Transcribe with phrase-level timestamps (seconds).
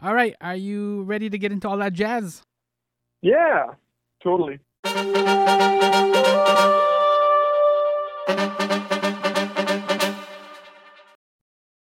[0.00, 2.42] All right, are you ready to get into all that jazz?
[3.20, 3.72] Yeah,
[4.22, 4.60] totally.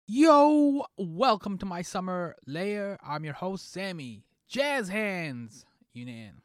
[0.07, 2.97] Yo, welcome to my summer layer.
[3.01, 4.25] I'm your host, Sammy.
[4.49, 6.41] Jazz Hands, Yunnan.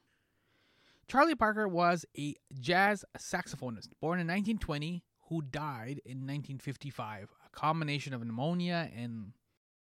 [1.08, 7.34] Charlie Parker was a jazz saxophonist born in 1920 who died in 1955.
[7.44, 9.32] A combination of pneumonia and,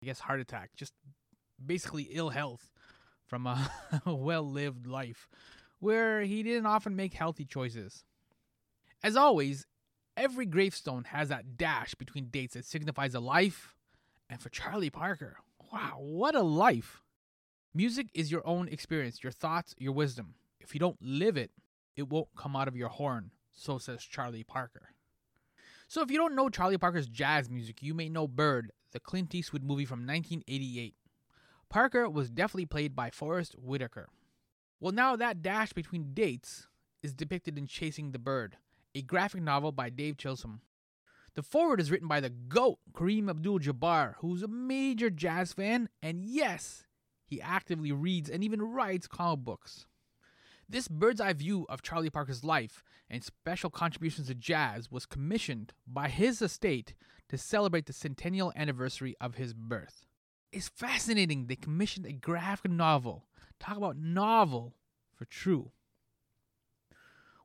[0.01, 0.69] I guess, heart attack.
[0.77, 0.93] Just
[1.63, 2.69] basically ill health
[3.25, 3.71] from a
[4.05, 5.27] well lived life
[5.79, 8.03] where he didn't often make healthy choices.
[9.03, 9.65] As always,
[10.17, 13.75] every gravestone has that dash between dates that signifies a life.
[14.29, 15.37] And for Charlie Parker,
[15.71, 17.01] wow, what a life!
[17.73, 20.35] Music is your own experience, your thoughts, your wisdom.
[20.59, 21.51] If you don't live it,
[21.95, 24.89] it won't come out of your horn, so says Charlie Parker.
[25.87, 29.35] So if you don't know Charlie Parker's jazz music, you may know Bird, the Clint
[29.35, 30.95] Eastwood movie from 1988.
[31.75, 34.07] Parker was definitely played by Forest Whitaker.
[34.79, 36.67] Well, now that dash between dates
[37.03, 38.55] is depicted in Chasing the Bird,
[38.95, 40.61] a graphic novel by Dave Chisholm.
[41.33, 45.89] The foreword is written by the GOAT, Kareem Abdul Jabbar, who's a major jazz fan,
[46.01, 46.85] and yes,
[47.25, 49.85] he actively reads and even writes comic books.
[50.69, 55.73] This bird's eye view of Charlie Parker's life and special contributions to jazz was commissioned
[55.85, 56.93] by his estate
[57.27, 60.05] to celebrate the centennial anniversary of his birth.
[60.51, 63.25] It's fascinating they commissioned a graphic novel.
[63.59, 64.75] Talk about novel
[65.13, 65.71] for true.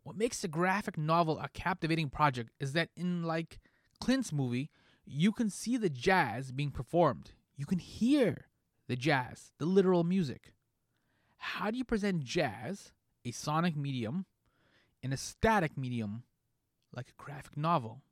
[0.02, 3.58] What makes the graphic novel a captivating project is that in like
[4.00, 4.70] Clint's movie,
[5.04, 7.32] you can see the jazz being performed.
[7.56, 8.46] You can hear
[8.88, 10.54] the jazz, the literal music.
[11.36, 12.92] How do you present jazz,
[13.24, 14.26] a sonic medium,
[15.02, 16.22] in a static medium
[16.94, 18.02] like a graphic novel?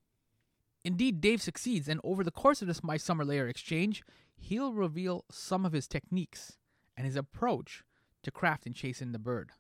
[0.85, 4.03] Indeed, Dave succeeds, and over the course of this My Summer Layer exchange,
[4.41, 6.57] he'll reveal some of his techniques
[6.97, 7.85] and his approach
[8.23, 9.51] to crafting Chasing the Bird.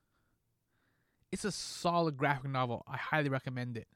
[1.31, 2.85] It's a solid graphic novel.
[2.89, 3.89] I highly recommend it.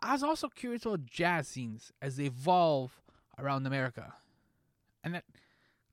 [0.00, 3.00] I was also curious about jazz scenes as they evolve
[3.38, 4.14] around America.
[5.04, 5.24] And that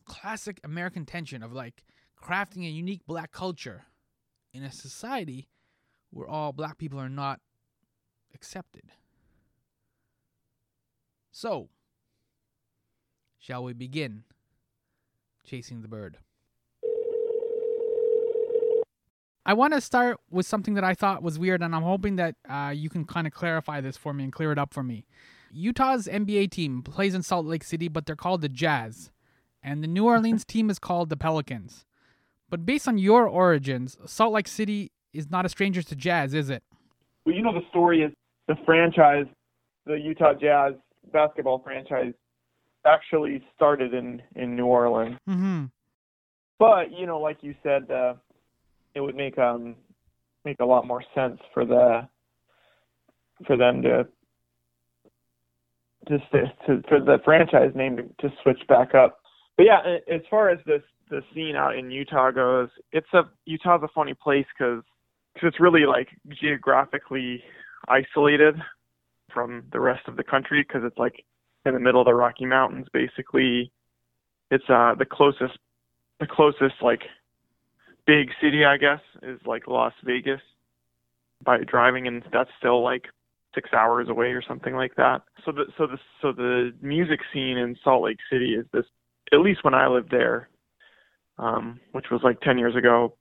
[0.06, 1.84] classic American tension of like
[2.22, 3.86] crafting a unique black culture
[4.54, 5.50] in a society
[6.10, 7.40] where all black people are not
[8.34, 8.92] accepted.
[11.32, 11.70] So,
[13.40, 14.24] shall we begin
[15.46, 16.18] chasing the bird?
[19.46, 22.36] I want to start with something that I thought was weird, and I'm hoping that
[22.50, 25.06] uh, you can kind of clarify this for me and clear it up for me.
[25.52, 29.12] Utah's NBA team plays in Salt Lake City, but they're called the Jazz,
[29.64, 31.86] and the New Orleans team is called the Pelicans.
[32.50, 36.50] But based on your origins, Salt Lake City is not a stranger to jazz, is
[36.50, 36.64] it?
[37.26, 38.12] Well, you know the story is
[38.48, 39.26] the franchise,
[39.86, 40.74] the Utah Jazz
[41.12, 42.14] basketball franchise,
[42.88, 45.18] actually started in in New Orleans.
[45.30, 45.66] Mm-hmm.
[46.60, 48.14] But you know, like you said, uh,
[48.96, 49.76] it would make um
[50.46, 52.08] make a lot more sense for the
[53.46, 54.08] for them to
[56.10, 59.20] just to, to for the franchise name to, to switch back up.
[59.58, 63.82] But yeah, as far as this the scene out in Utah goes, it's a Utah's
[63.84, 64.84] a funny place because
[65.40, 66.08] cause it's really like
[66.42, 67.44] geographically
[67.88, 68.56] isolated
[69.34, 71.24] from the rest of the country because it's like
[71.68, 72.88] in the middle of the Rocky Mountains.
[72.94, 73.72] Basically,
[74.50, 75.58] it's uh the closest
[76.20, 77.04] the closest like
[78.06, 80.42] big city I guess is like Las Vegas
[81.44, 83.06] by driving, and that's still like
[83.54, 85.22] six hours away or something like that.
[85.46, 88.86] So the so the so the music scene in Salt Lake City is this
[89.34, 90.50] at least when I lived there,
[91.38, 93.16] um, which was like ten years ago,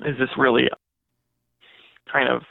[0.00, 0.68] is this really
[2.10, 2.42] kind of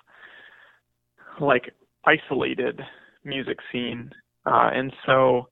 [1.39, 1.73] like
[2.05, 2.81] isolated
[3.23, 4.11] music scene,
[4.45, 5.47] uh, and so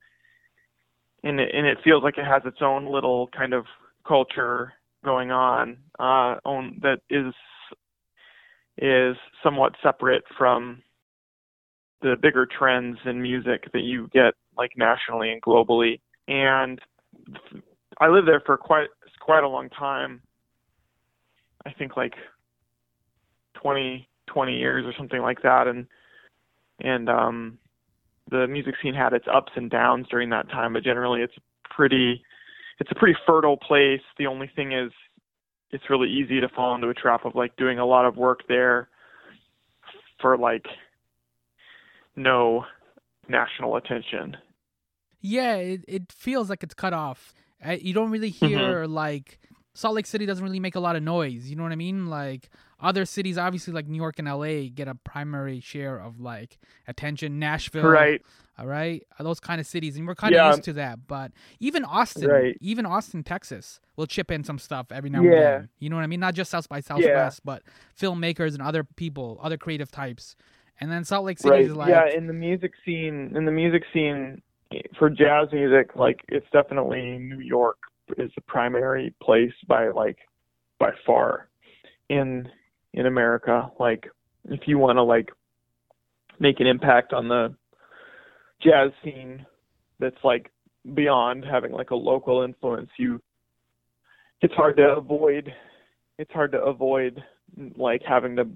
[1.22, 3.64] and it, and it feels like it has its own little kind of
[4.06, 4.72] culture
[5.04, 7.32] going on uh, on that is
[8.78, 10.82] is somewhat separate from
[12.02, 16.00] the bigger trends in music that you get like nationally and globally.
[16.28, 16.78] And
[17.98, 18.88] I lived there for quite
[19.20, 20.20] quite a long time.
[21.66, 22.14] I think like
[23.54, 25.86] 20 20 years or something like that and
[26.80, 27.58] and um
[28.30, 31.34] the music scene had its ups and downs during that time, but generally it's
[31.74, 32.22] pretty
[32.80, 34.00] it's a pretty fertile place.
[34.18, 34.90] The only thing is
[35.70, 38.40] it's really easy to fall into a trap of like doing a lot of work
[38.48, 38.88] there
[40.20, 40.66] for like
[42.16, 42.64] no
[43.28, 44.36] national attention.
[45.20, 47.32] Yeah, it, it feels like it's cut off.
[47.66, 48.92] You don't really hear mm-hmm.
[48.92, 49.38] like
[49.74, 51.48] Salt Lake City doesn't really make a lot of noise.
[51.48, 52.06] You know what I mean?
[52.06, 52.50] Like
[52.84, 57.38] other cities, obviously like New York and LA, get a primary share of like attention.
[57.38, 58.20] Nashville, Right.
[58.56, 60.50] All right, uh, those kind of cities, and we're kind of Yeah.
[60.50, 61.08] used to that.
[61.08, 62.56] But even Austin, Right.
[62.60, 65.30] even Austin, Texas, will chip in some stuff every now Yeah.
[65.30, 65.68] and then.
[65.80, 66.20] You know what I mean?
[66.20, 67.62] Not just South by Southwest, but
[67.98, 70.36] filmmakers and other people, other creative types.
[70.80, 71.64] And then Salt Lake City right.
[71.64, 74.40] is like, yeah, in the music scene, in the music scene
[74.72, 77.78] eh, for jazz music, like it's definitely New York
[78.18, 80.18] is the primary place by like
[80.78, 81.48] by far
[82.08, 82.48] in
[82.94, 83.70] in America.
[83.78, 84.08] Like
[84.46, 85.30] if you want to like
[86.38, 87.54] make an impact on the
[88.62, 89.44] jazz scene
[90.00, 90.50] that's like
[90.94, 93.20] beyond having like a local influence, you
[94.40, 95.52] it's hard to avoid
[96.18, 97.22] it's hard to avoid
[97.76, 98.48] like having to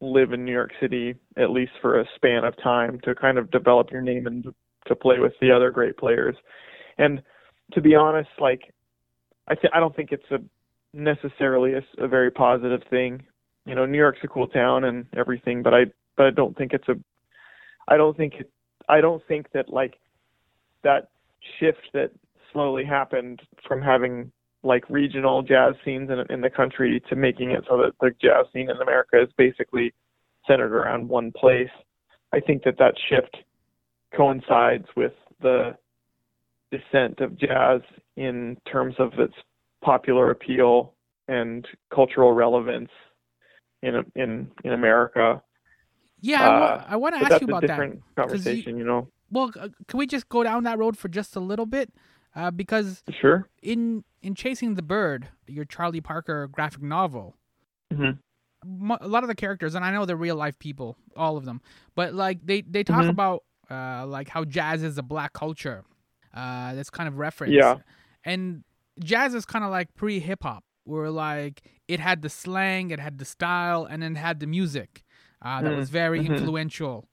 [0.00, 3.50] live in New York City at least for a span of time to kind of
[3.50, 4.44] develop your name and
[4.86, 6.36] to play with the other great players.
[6.98, 7.22] And
[7.72, 8.72] to be honest, like
[9.48, 10.38] I th- I don't think it's a
[10.92, 13.22] necessarily a very positive thing.
[13.68, 15.84] You know, New York's a cool town and everything, but I
[16.16, 16.94] but I don't think it's a
[17.86, 18.50] I don't think it
[18.88, 19.98] I don't think that like
[20.84, 21.10] that
[21.60, 22.10] shift that
[22.50, 24.32] slowly happened from having
[24.62, 28.46] like regional jazz scenes in in the country to making it so that the jazz
[28.54, 29.92] scene in America is basically
[30.46, 31.68] centered around one place.
[32.32, 33.36] I think that that shift
[34.16, 35.12] coincides with
[35.42, 35.76] the
[36.70, 37.82] descent of jazz
[38.16, 39.34] in terms of its
[39.82, 40.94] popular appeal
[41.28, 42.90] and cultural relevance
[43.82, 45.42] in in in America.
[46.20, 47.68] yeah, I, wa- uh, I want to ask you about that.
[47.68, 49.08] different conversation, you know.
[49.30, 51.92] Well, uh, can we just go down that road for just a little bit?
[52.34, 53.48] Uh, because Sure.
[53.62, 57.36] in in Chasing the Bird, your Charlie Parker graphic novel,
[57.92, 58.10] hmm
[59.00, 61.60] a lot of the characters, and I know they're real life people, all of them,
[61.94, 63.10] but like they they talk Mhm.
[63.10, 65.84] about uh, like how jazz is a black culture.
[66.34, 67.54] Uh, that's kind of reference.
[67.54, 67.76] Yeah.
[68.24, 68.64] And
[68.98, 73.00] jazz is kind of like pre hip hop, where like it had the slang, it
[73.00, 75.04] had the style, and then it had the music
[75.42, 76.26] uh, that Mm, was very mhm.
[76.26, 77.08] influential.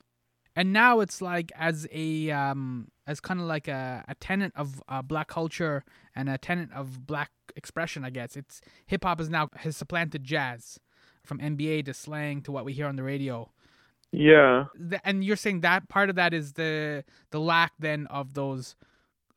[0.55, 4.81] And now it's like as a um, as kind of like a, a tenant of
[4.87, 5.83] uh, black culture
[6.15, 8.35] and a tenant of black expression, I guess.
[8.37, 10.79] It's hip hop is now has supplanted jazz
[11.25, 13.51] from NBA to slang to what we hear on the radio.
[14.11, 14.65] Yeah.
[15.03, 18.75] And you're saying that part of that is the the lack then of those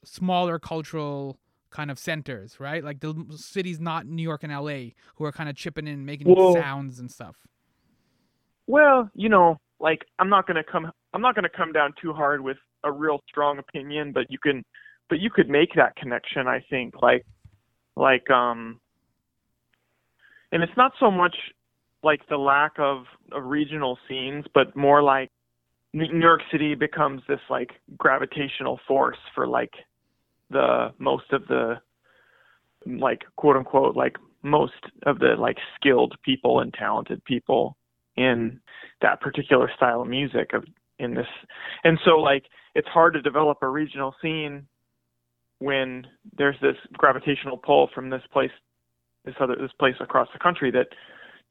[0.05, 1.39] smaller cultural
[1.71, 2.83] kind of centers, right?
[2.83, 6.35] Like the cities not New York and LA who are kind of chipping in, making
[6.35, 7.37] Well- sounds and stuff.
[8.67, 12.41] Well, you know, like I'm not gonna come I'm not gonna come down too hard
[12.43, 14.65] with a real strong opinion, but you can
[15.09, 17.01] but you could make that connection, I think.
[17.01, 17.25] Like
[17.97, 18.81] like um
[20.53, 21.37] and it's not so much
[22.03, 25.31] like the lack of, of regional scenes, but more like
[25.93, 29.73] New York City becomes this like gravitational force for like
[30.51, 31.75] the most of the
[32.87, 34.73] like quote unquote like most
[35.05, 37.77] of the like skilled people and talented people
[38.17, 38.61] in
[39.03, 40.65] that particular style of music of
[40.99, 41.27] in this.
[41.85, 44.67] And so like it's hard to develop a regional scene
[45.59, 46.07] when
[46.37, 48.51] there's this gravitational pull from this place
[49.25, 50.87] this other this place across the country that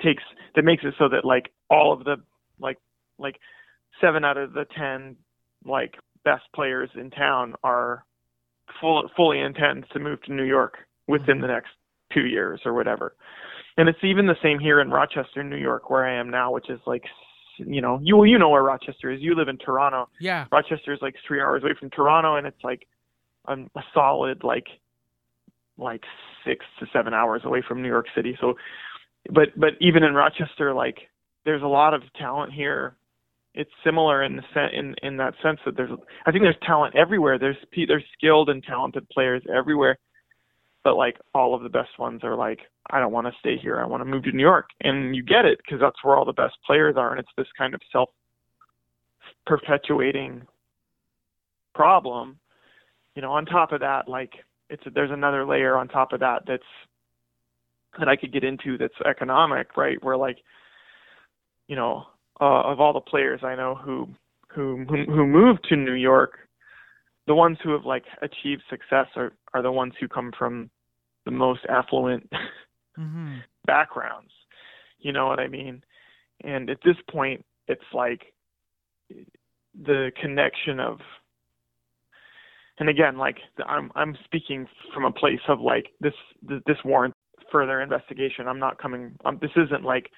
[0.02, 0.24] takes
[0.56, 2.16] that makes it so that like all of the
[2.60, 2.78] like
[3.20, 3.40] like
[4.02, 5.16] seven out of the ten
[5.66, 8.06] like best players in town are
[8.80, 10.78] full fully intends to move to New York
[11.08, 11.70] within the next
[12.14, 13.16] two years or whatever.
[13.78, 16.70] And it's even the same here in Rochester, New York, where I am now, which
[16.70, 17.04] is like,
[17.58, 19.22] you know, you you know where Rochester is.
[19.22, 20.10] You live in Toronto.
[20.20, 20.46] Yeah.
[20.52, 22.88] Rochester is like three hours away from Toronto, and it's like
[23.46, 24.68] um, a solid like
[25.78, 26.04] like
[26.46, 28.38] six to seven hours away from New York City.
[28.42, 28.56] So,
[29.32, 30.98] but but even in Rochester, like
[31.46, 32.96] there's a lot of talent here.
[33.58, 35.90] It's similar in the sen- in in that sense that there's
[36.28, 37.40] I think there's talent everywhere.
[37.40, 39.98] There's there's skilled and talented players everywhere,
[40.84, 42.60] but like all of the best ones are like
[42.92, 43.82] I don't want to stay here.
[43.82, 46.24] I want to move to New York, and you get it because that's where all
[46.24, 48.10] the best players are, and it's this kind of self
[49.48, 50.46] perpetuating
[51.74, 52.38] problem.
[53.16, 54.34] You know, on top of that, like
[54.70, 56.64] it's a, there's another layer on top of that that's
[57.98, 60.02] that I could get into that's economic, right?
[60.04, 60.38] Where like,
[61.68, 62.06] you know,
[62.40, 64.08] uh, of all the players I know who
[64.50, 66.34] who who who moved to New York,
[67.28, 70.70] the ones who have like achieved success are are the ones who come from
[71.26, 72.30] the most affluent
[72.96, 74.32] hmm backgrounds.
[75.00, 75.84] You know what I mean?
[76.44, 78.22] And at this point, it's like
[79.86, 81.00] the connection of,
[82.80, 86.14] and again, like I'm I'm speaking from a place of like this
[86.66, 87.18] this warrants
[87.52, 88.48] further investigation.
[88.48, 89.18] I'm not coming.
[89.26, 90.10] Um, this isn't like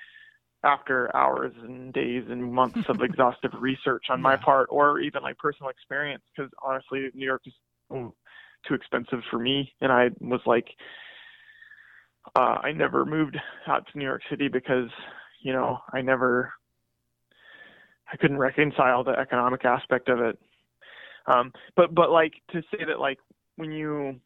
[0.64, 5.38] after hours and days and months of exhaustive research on my part, or even like
[5.38, 6.24] personal experience.
[6.36, 7.54] Because honestly, New York is
[7.92, 8.14] oh,
[8.68, 10.68] too expensive for me, and I was like
[12.36, 13.38] uh, I never moved
[13.68, 14.90] out to New York City because,
[15.42, 16.54] you know, I never,
[18.12, 20.40] I couldn't reconcile the economic aspect of it.
[21.28, 23.20] Um, but but like to say that like
[23.56, 24.20] when you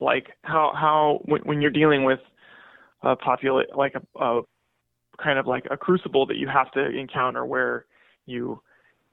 [0.00, 2.20] like how how when, when you're dealing with
[3.02, 4.42] a populate like a, a
[5.22, 7.86] kind of like a crucible that you have to encounter where
[8.26, 8.60] you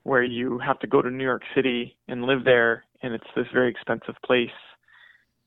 [0.03, 3.45] where you have to go to New York City and live there and it's this
[3.53, 4.49] very expensive place.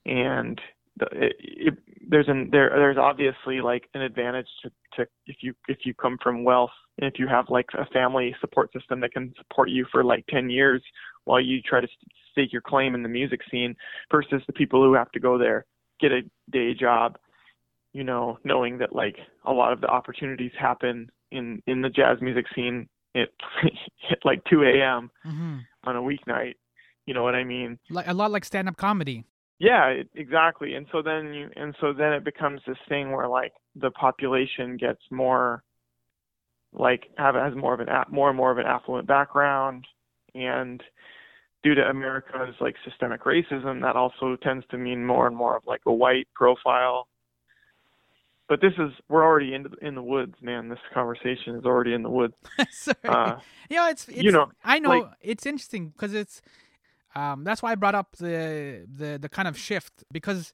[0.06, 0.60] And
[0.96, 1.74] the, it, it,
[2.08, 6.18] there's an there there's obviously like an advantage to, to if you if you come
[6.22, 9.86] from wealth and if you have like a family support system that can support you
[9.90, 10.82] for like 10 years
[11.24, 11.88] while you try to
[12.30, 13.74] stake your claim in the music scene
[14.12, 15.64] versus the people who have to go there
[16.00, 16.20] get a
[16.50, 17.16] day job
[17.94, 22.18] you know knowing that like a lot of the opportunities happen in in the jazz
[22.20, 22.86] music scene
[23.16, 23.28] at,
[24.10, 26.54] at like 2 a.m hmm on a weeknight
[27.06, 29.24] you know what i mean Like a lot like stand-up comedy.
[29.58, 33.28] yeah it, exactly and so then you and so then it becomes this thing where
[33.28, 35.62] like the population gets more
[36.72, 39.84] like have has more of an a- more and more of an affluent background
[40.34, 40.82] and
[41.62, 45.62] due to america's like systemic racism that also tends to mean more and more of
[45.66, 47.06] like a white profile
[48.48, 51.94] but this is we're already in the, in the woods man this conversation is already
[51.94, 52.34] in the woods
[52.70, 52.96] Sorry.
[53.04, 53.36] uh
[53.70, 56.42] know, it's, it's you know, I know like- it's interesting because it's
[57.16, 60.52] um, that's why I brought up the the the kind of shift because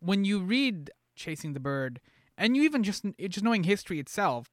[0.00, 2.00] when you read Chasing the Bird
[2.36, 4.48] and you even just just knowing history itself,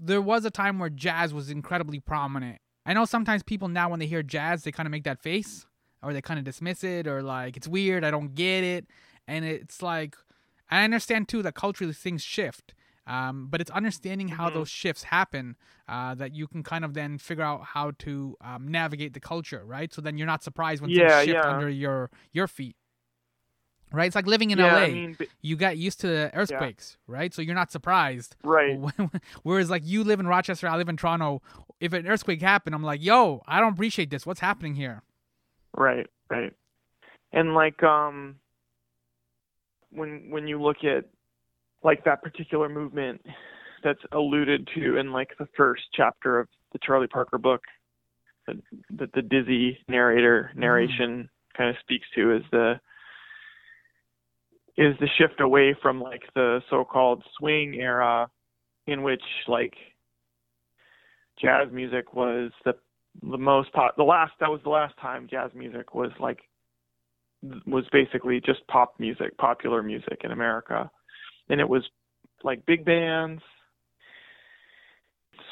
[0.00, 2.58] there was a time where jazz was incredibly prominent.
[2.86, 5.66] I know sometimes people now when they hear jazz, they kind of make that face
[6.02, 8.86] or they kind of dismiss it or like it's weird, I don't get it,
[9.28, 10.16] and it's like
[10.70, 12.74] I understand too that culturally things shift.
[13.06, 14.54] Um, but it's understanding how Mhm.
[14.54, 15.56] those shifts happen
[15.88, 19.64] uh, that you can kind of then figure out how to um, navigate the culture,
[19.64, 19.92] right?
[19.92, 21.50] So then you're not surprised when Yeah, things shift yeah.
[21.50, 22.76] under your your feet,
[23.92, 24.06] right?
[24.06, 24.78] It's like living in yeah LA.
[24.78, 27.32] i mean you got used to the earthquakes, right?
[27.34, 28.36] So you're not surprised.
[28.44, 28.78] right
[29.42, 31.42] Whereas like you live in Rochester, I live in Toronto.
[31.80, 34.26] If an earthquake happened, I'm like, yo, I don't appreciate this.
[34.26, 35.02] What's happening here?
[35.76, 36.52] Right, right.
[37.32, 38.39] And like um
[39.90, 41.04] when when you look at
[41.82, 43.20] like that particular movement
[43.82, 47.62] that's alluded to in like the first chapter of the Charlie Parker book
[48.46, 48.56] that
[48.98, 51.56] that the dizzy narrator narration mm-hmm.
[51.56, 52.74] kind of speaks to is the
[54.76, 58.28] is the shift away from like the so-called swing era
[58.86, 59.74] in which like
[61.40, 62.74] jazz music was the
[63.22, 66.38] the most pop the last that was the last time jazz music was like
[67.66, 70.90] was basically just pop music popular music in america.
[71.48, 71.82] And it was
[72.44, 73.42] like big bands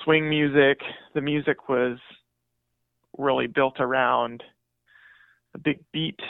[0.04, 0.80] swing music.
[1.14, 1.98] The music was
[3.16, 4.42] really built around
[5.54, 6.20] a big beat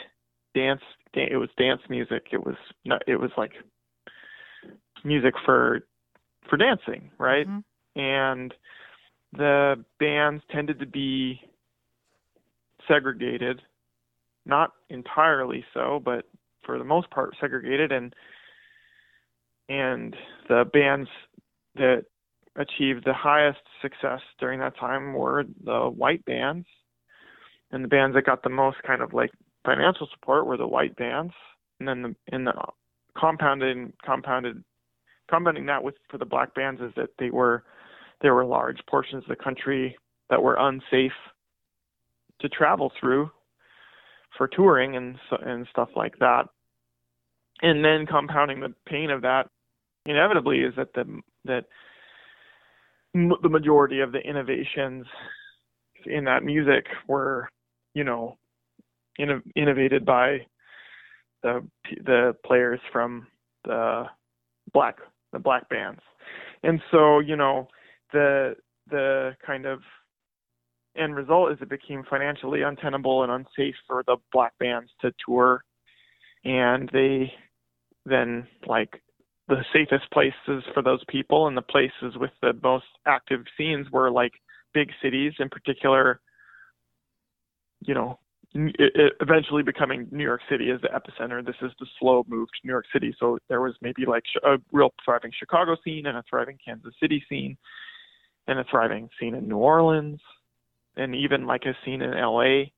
[0.55, 0.81] dance
[1.15, 2.29] it was dance music.
[2.33, 3.53] It was not it was like
[5.05, 5.81] music for
[6.49, 7.47] for dancing right?
[7.47, 7.65] Mhm.
[7.97, 8.55] and
[9.33, 11.41] the bands tended to be
[12.87, 13.61] segregated,
[14.49, 16.25] not entirely so, but
[16.65, 18.15] for the most part segregated and
[19.69, 20.17] and
[20.49, 21.09] the bands
[21.75, 22.05] that
[22.57, 26.67] achieved the highest success during that time were the white bands.
[27.71, 29.31] And the bands that got the most kind of like
[29.65, 31.35] financial support were the white bands.
[31.79, 32.55] And then the in the
[33.17, 34.65] compounded compounded
[35.31, 37.65] compounding that with for the black bands is that they were
[38.23, 39.97] there were large portions of the country
[40.31, 41.13] that were unsafe
[42.41, 43.31] to travel through
[44.39, 46.45] for touring and and stuff like that.
[47.61, 49.51] And then compounding the pain of that
[50.07, 51.65] inevitably is that the that
[53.15, 55.05] the majority of the innovations
[56.07, 57.49] in that music were,
[57.95, 58.39] you know,
[59.21, 60.39] inno- innovated by
[61.43, 61.67] the
[62.05, 63.27] the players from
[63.65, 64.05] the
[64.73, 64.99] black
[65.33, 66.01] the black bands.
[66.63, 67.69] And so, you know,
[68.13, 68.55] the
[68.91, 69.81] the kind of
[70.99, 75.65] end result is it became financially untenable and unsafe for the black bands to tour
[76.45, 77.33] and they
[78.07, 79.03] then like
[79.49, 84.11] the safest places for those people and the places with the most active scenes were
[84.11, 84.33] like
[84.75, 86.21] big cities in particular
[87.81, 88.19] you know
[88.55, 91.45] it, it eventually becoming New York City as the epicenter.
[91.45, 93.15] This is the slow move to New York City.
[93.21, 97.23] So there was maybe like a real thriving Chicago scene and a thriving Kansas City
[97.29, 97.59] scene
[98.47, 100.21] and a thriving scene in New Orleans
[100.99, 102.71] and even like a scene in LA.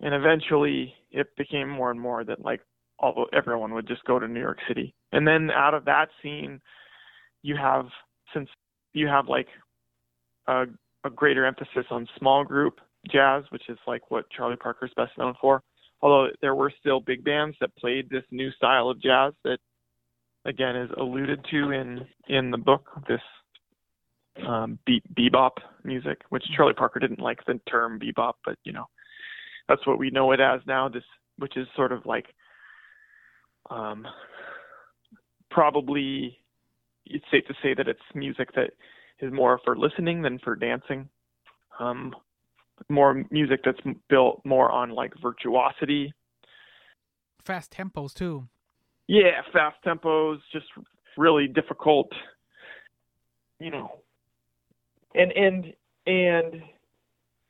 [0.00, 2.60] And eventually it became more and more that like
[2.98, 4.94] although everyone would just go to New York City.
[5.12, 6.60] And then out of that scene
[7.42, 7.86] you have
[8.34, 8.48] since
[8.92, 9.48] you have like
[10.46, 10.64] a,
[11.04, 12.80] a greater emphasis on small group
[13.10, 15.62] jazz, which is like what Charlie Parker's best known for.
[16.02, 19.58] Although there were still big bands that played this new style of jazz that
[20.44, 22.86] again is alluded to in in the book.
[23.08, 23.20] This
[24.46, 25.52] um, be- bebop
[25.84, 28.86] music, which Charlie Parker didn't like the term bebop, but you know
[29.68, 30.88] that's what we know it as now.
[30.88, 31.04] This,
[31.38, 32.26] which is sort of like
[33.70, 34.06] um,
[35.50, 36.38] probably
[37.06, 38.70] it's safe to say that it's music that
[39.20, 41.08] is more for listening than for dancing.
[41.78, 42.14] Um,
[42.88, 46.12] more music that's built more on like virtuosity,
[47.46, 48.48] fast tempos too.
[49.06, 50.66] Yeah, fast tempos, just
[51.16, 52.10] really difficult.
[53.58, 54.00] You know,
[55.16, 55.72] and and
[56.06, 56.62] and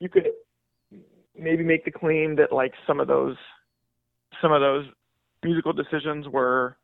[0.01, 0.29] you could
[1.39, 3.37] maybe make the claim that like some of those
[4.41, 4.87] some of those
[5.43, 6.77] musical decisions were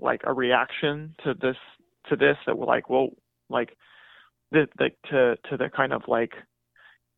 [0.00, 1.56] like a reaction to this
[2.08, 3.08] to this that were like well
[3.48, 3.76] like
[4.50, 6.32] the, the to to the kind of like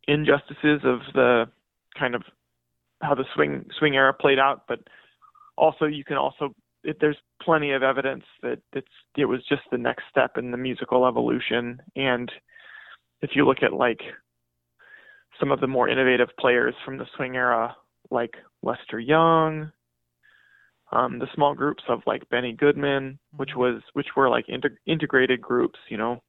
[0.09, 1.45] injustices of the
[1.99, 2.23] kind of
[3.03, 4.63] how the swing swing era played out.
[4.69, 4.81] But
[5.57, 9.79] also you can also if there's plenty of evidence that it's it was just the
[9.79, 12.31] next step in the musical evolution and
[13.23, 14.01] if you look at like
[15.39, 17.75] some of the more innovative players from the swing era
[18.11, 19.73] like Lester Young
[20.93, 23.61] um, the small groups of like Benny Goodman, which mm-hmm.
[23.61, 26.23] was which were like inter- integrated groups, you know,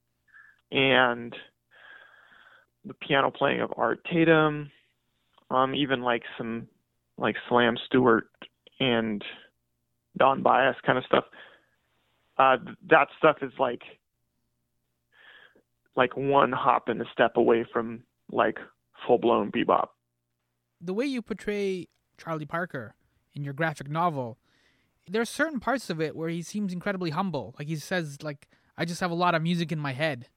[0.72, 1.36] and
[2.86, 4.72] the piano playing of Art Tatum,
[5.50, 6.68] um, even like some
[7.18, 8.26] like Slam Stewart
[8.80, 9.24] and
[10.18, 11.26] Don Byas kind of stuff.
[12.38, 12.58] Uh,
[12.90, 13.82] that stuff is like
[15.96, 18.58] like one hop and a step away from like
[19.06, 19.88] full blown bebop.
[20.80, 21.88] The way you portray
[22.18, 22.96] Charlie Parker
[23.34, 24.38] in your graphic novel
[25.12, 27.56] there are certain parts of it where he seems incredibly humble.
[27.58, 30.28] Like he says, like I just have a lot of music in my head,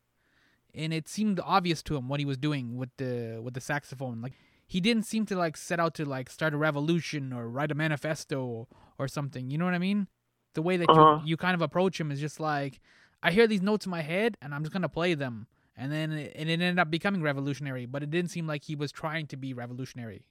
[0.75, 4.21] and it seemed obvious to him what he was doing with the with the saxophone.
[4.21, 4.33] Like
[4.75, 7.77] he didn't seem to like set out to like start a revolution or write a
[7.77, 8.67] manifesto
[8.99, 9.49] or something.
[9.49, 10.09] You know what I mean?
[10.55, 11.21] The way that uh-huh.
[11.23, 12.81] you, you kind of approach him is just like
[13.23, 16.11] I hear these notes in my head and I'm just gonna play them, and then
[16.11, 17.87] it, and it ended up becoming revolutionary.
[17.87, 20.27] But it didn't seem like he was trying to be revolutionary.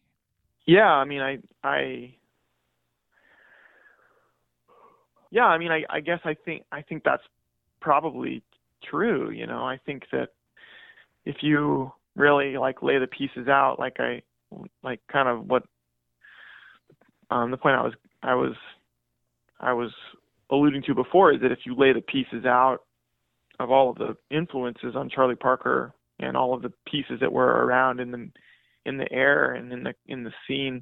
[0.65, 2.15] Yeah, I mean, I I
[5.31, 7.23] yeah, I mean, I, I guess I think I think that's
[7.79, 8.43] probably
[8.83, 9.29] true.
[9.29, 10.33] You know, I think that
[11.23, 14.21] if you really like lay the pieces out, like I
[14.83, 15.63] like kind of what
[17.29, 18.53] um, the point I was I was
[19.59, 19.91] I was
[20.51, 22.79] alluding to before is that if you lay the pieces out
[23.59, 27.65] of all of the influences on Charlie Parker and all of the pieces that were
[27.65, 28.29] around in the
[28.85, 30.81] in the air and in the in the scene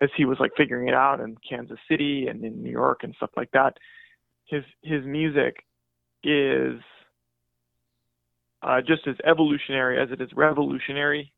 [0.00, 3.14] as he was like figuring it out in Kansas City and in New York and
[3.16, 3.76] stuff like that,
[4.44, 5.64] his his music
[6.22, 6.80] is
[8.62, 11.32] uh, just as evolutionary as it is revolutionary.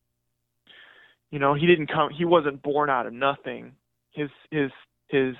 [1.31, 2.11] You know, he didn't come.
[2.11, 3.73] He wasn't born out of nothing.
[4.13, 4.71] His his
[5.09, 5.35] his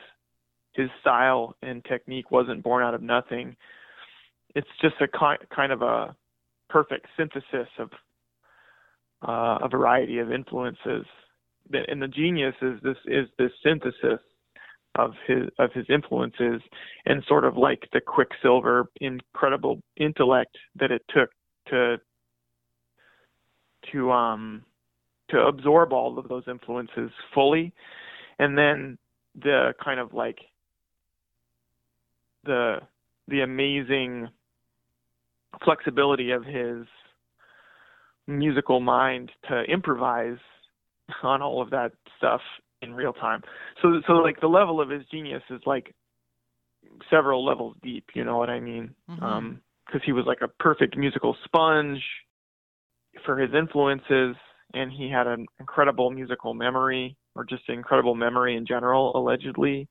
[0.75, 3.57] his style and technique wasn't born out of nothing.
[4.55, 6.15] It's just a kind of a
[6.69, 7.91] perfect synthesis of
[9.27, 11.07] uh, a variety of influences
[11.73, 14.21] and the genius is this is this synthesis
[14.95, 16.61] of his of his influences
[17.07, 21.31] and sort of like the quicksilver incredible intellect that it took
[21.69, 21.97] to
[23.93, 24.63] to um
[25.31, 27.73] to absorb all of those influences fully
[28.39, 28.99] and then
[29.43, 30.39] the kind of like
[32.45, 32.77] the
[33.29, 34.29] the amazing
[35.65, 36.87] flexibility of his
[38.27, 40.39] musical mind to improvise
[41.23, 42.41] on all of that stuff
[42.83, 43.43] in real time.
[43.83, 45.95] So so like the level of his genius is like
[47.11, 48.95] several levels deep, you know what I mean?
[49.11, 49.23] Mm-hmm.
[49.23, 49.61] Um
[49.91, 52.03] cuz he was like a perfect musical sponge
[53.25, 54.37] for his influences
[54.75, 59.89] and he had an incredible musical memory or just incredible memory in general allegedly.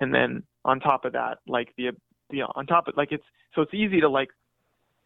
[0.00, 1.90] And then on top of that, like the
[2.30, 4.28] the on top of like it's so it's easy to like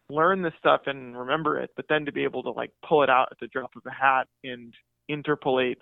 [0.09, 3.09] learn this stuff and remember it, but then to be able to like pull it
[3.09, 4.73] out at the drop of a hat and
[5.09, 5.79] interpolate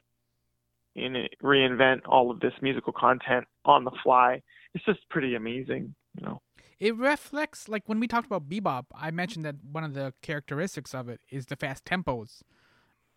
[0.96, 4.42] and reinvent all of this musical content on the fly.
[4.74, 6.42] It's just pretty amazing, you know.
[6.80, 10.96] It reflects like when we talked about bebop, I mentioned that one of the characteristics
[10.96, 12.42] of it is the fast tempos.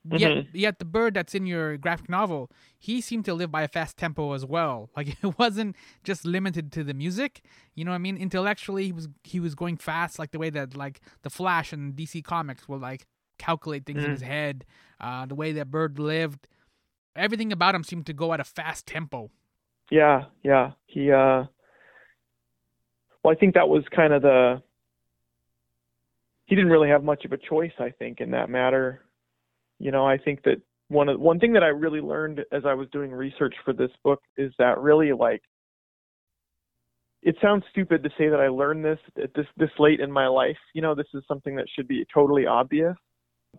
[0.06, 0.16] Mm-hmm.
[0.18, 3.68] Yet, yet the bird that's in your graphic novel, he seemed to live by a
[3.68, 4.90] fast tempo as well.
[4.96, 7.42] Like it wasn't just limited to the music.
[7.74, 8.16] You know what I mean?
[8.16, 11.94] Intellectually, he was he was going fast, like the way that like the Flash and
[11.94, 13.06] DC Comics will like
[13.38, 14.04] calculate things mm.
[14.04, 14.64] in his head,
[15.00, 16.46] uh, the way that Bird lived.
[17.16, 19.30] Everything about him seemed to go at a fast tempo.
[19.90, 20.72] Yeah, yeah.
[20.86, 21.44] He uh
[23.22, 24.62] well I think that was kind of the
[26.46, 29.03] he didn't really have much of a choice, I think, in that matter.
[29.84, 32.72] You know, I think that one of one thing that I really learned as I
[32.72, 35.42] was doing research for this book is that really like
[37.22, 40.26] it sounds stupid to say that I learned this at this this late in my
[40.26, 40.56] life.
[40.72, 42.96] You know, this is something that should be totally obvious,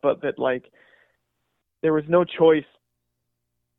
[0.02, 0.66] but that like
[1.84, 2.66] there was no choice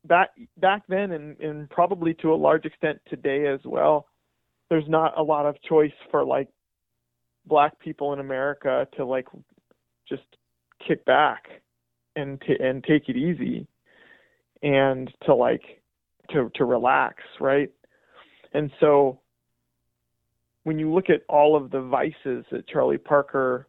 [0.04, 4.06] back back then and, and probably to a large extent today as well.
[4.70, 6.46] There's not a lot of choice for like
[7.44, 9.26] black people in America to like
[10.08, 10.22] just
[10.86, 11.48] kick back
[12.16, 13.66] and t- and take it easy
[14.62, 15.62] and to like
[16.30, 17.70] to to relax, right?
[18.52, 19.20] And so
[20.64, 23.68] when you look at all of the vices that Charlie Parker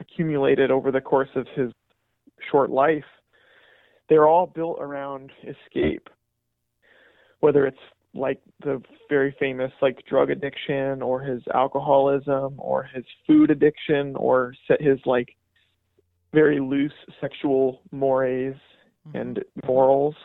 [0.00, 1.72] accumulated over the course of his
[2.50, 3.04] short life,
[4.08, 6.08] they're all built around escape.
[7.40, 7.78] Whether it's
[8.14, 14.54] like the very famous like drug addiction or his alcoholism or his food addiction or
[14.80, 15.36] his like
[16.34, 18.56] very loose sexual mores
[19.08, 19.16] mm-hmm.
[19.16, 20.16] and morals.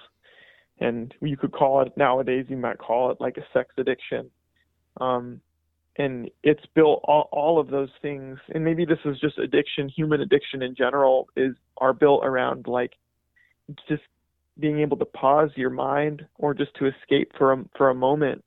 [0.79, 4.29] And you could call it nowadays you might call it like a sex addiction.
[4.99, 5.41] Um,
[5.97, 10.21] and it's built all, all of those things and maybe this is just addiction human
[10.21, 12.93] addiction in general is are built around like
[13.87, 14.03] just
[14.59, 18.43] being able to pause your mind or just to escape for a, for a moment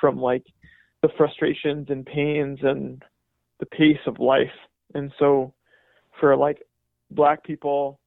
[0.00, 0.44] from like
[1.02, 3.02] the frustrations and pains and
[3.60, 4.46] the pace of life.
[4.94, 5.52] And so
[6.20, 6.62] for like
[7.10, 7.98] black people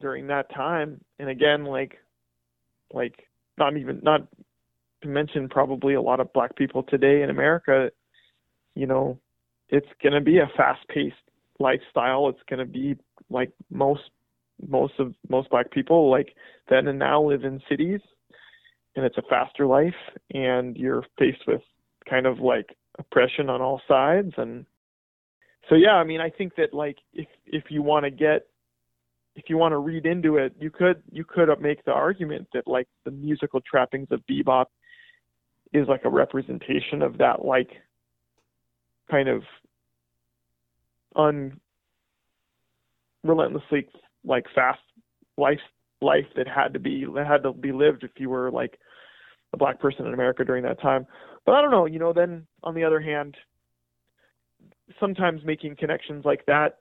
[0.00, 1.98] during that time and again like
[2.92, 3.26] like
[3.58, 4.26] not even not
[5.02, 7.90] to mention probably a lot of black people today in America,
[8.74, 9.18] you know,
[9.68, 11.14] it's going to be a fast-paced
[11.58, 12.28] lifestyle.
[12.28, 12.96] It's going to be
[13.30, 14.02] like most
[14.66, 16.34] most of most black people like
[16.70, 18.00] then and now live in cities
[18.94, 19.92] and it's a faster life
[20.32, 21.60] and you're faced with
[22.08, 24.64] kind of like oppression on all sides and
[25.68, 28.46] so yeah i mean i think that like if if you want to get
[29.34, 32.46] if you want to read into it you could you could uh, make the argument
[32.52, 34.66] that like the musical trappings of bebop
[35.72, 37.70] is like a representation of that like
[39.10, 39.42] kind of
[41.16, 41.58] un
[43.24, 43.88] relentlessly
[44.24, 44.80] like fast
[45.36, 45.60] life
[46.00, 48.78] life that had to be that had to be lived if you were like
[49.52, 51.06] a black person in America during that time.
[51.44, 53.36] But I don't know, you know, then on the other hand,
[55.00, 56.78] sometimes making connections like that,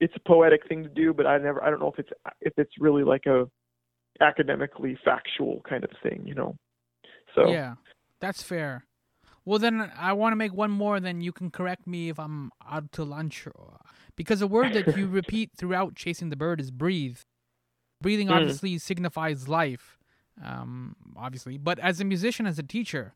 [0.00, 2.52] it's a poetic thing to do, but I never I don't know if it's if
[2.56, 3.48] it's really like a
[4.20, 6.56] academically factual kind of thing, you know.
[7.34, 7.74] So Yeah.
[8.20, 8.84] That's fair.
[9.44, 10.98] Well, then I want to make one more.
[10.98, 13.46] Then you can correct me if I'm out to lunch.
[14.16, 17.18] Because a word that you repeat throughout chasing the bird is breathe.
[18.02, 18.32] Breathing mm.
[18.32, 19.98] obviously signifies life,
[20.44, 21.58] um, obviously.
[21.58, 23.14] But as a musician, as a teacher,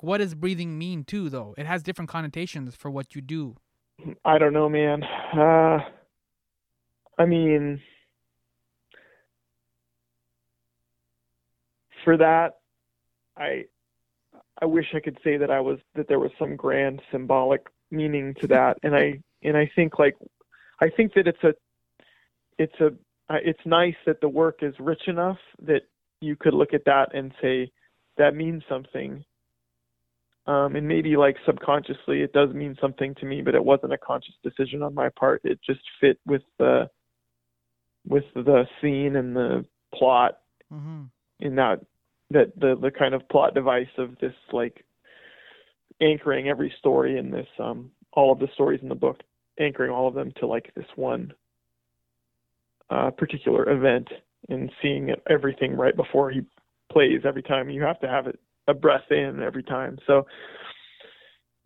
[0.00, 1.28] what does breathing mean too?
[1.28, 3.56] Though it has different connotations for what you do.
[4.24, 5.02] I don't know, man.
[5.04, 5.78] Uh,
[7.18, 7.80] I mean,
[12.04, 12.54] for that,
[13.36, 13.64] I
[14.60, 18.34] I wish I could say that I was that there was some grand symbolic meaning
[18.40, 20.16] to that, and I and I think like
[20.80, 21.54] I think that it's a
[22.58, 22.86] it's a
[23.32, 25.82] uh, it's nice that the work is rich enough that
[26.20, 27.70] you could look at that and say
[28.18, 29.24] that means something.
[30.44, 33.98] Um, and maybe like subconsciously it does mean something to me, but it wasn't a
[33.98, 35.40] conscious decision on my part.
[35.44, 36.90] It just fit with the
[38.06, 40.38] with the scene and the plot
[40.72, 41.02] mm-hmm.
[41.40, 41.80] in that
[42.30, 44.84] that the the kind of plot device of this like
[46.00, 49.20] anchoring every story in this um all of the stories in the book
[49.60, 51.32] anchoring all of them to like this one
[52.90, 54.08] uh, particular event
[54.48, 56.40] and seeing it, everything right before he
[56.90, 60.26] plays every time you have to have it a breath in every time so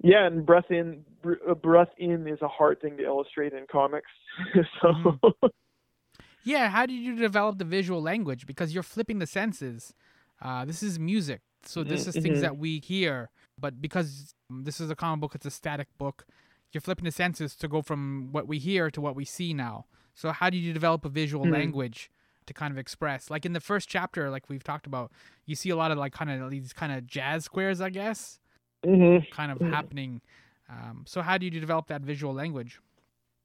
[0.02, 1.04] yeah and breath in
[1.48, 4.10] a breath in is a hard thing to illustrate in comics
[4.80, 5.46] so mm-hmm.
[6.44, 9.94] yeah how did you develop the visual language because you're flipping the senses
[10.40, 12.40] uh, this is music, so this is things mm-hmm.
[12.40, 13.30] that we hear.
[13.58, 16.26] But because this is a comic book, it's a static book.
[16.72, 19.86] You're flipping the senses to go from what we hear to what we see now.
[20.14, 21.54] So how do you develop a visual mm-hmm.
[21.54, 22.10] language
[22.46, 23.30] to kind of express?
[23.30, 25.12] Like in the first chapter, like we've talked about,
[25.44, 28.38] you see a lot of like kind of these kind of jazz squares, I guess,
[28.84, 29.30] mm-hmm.
[29.34, 29.72] kind of mm-hmm.
[29.72, 30.20] happening.
[30.68, 32.80] Um, so how do you develop that visual language?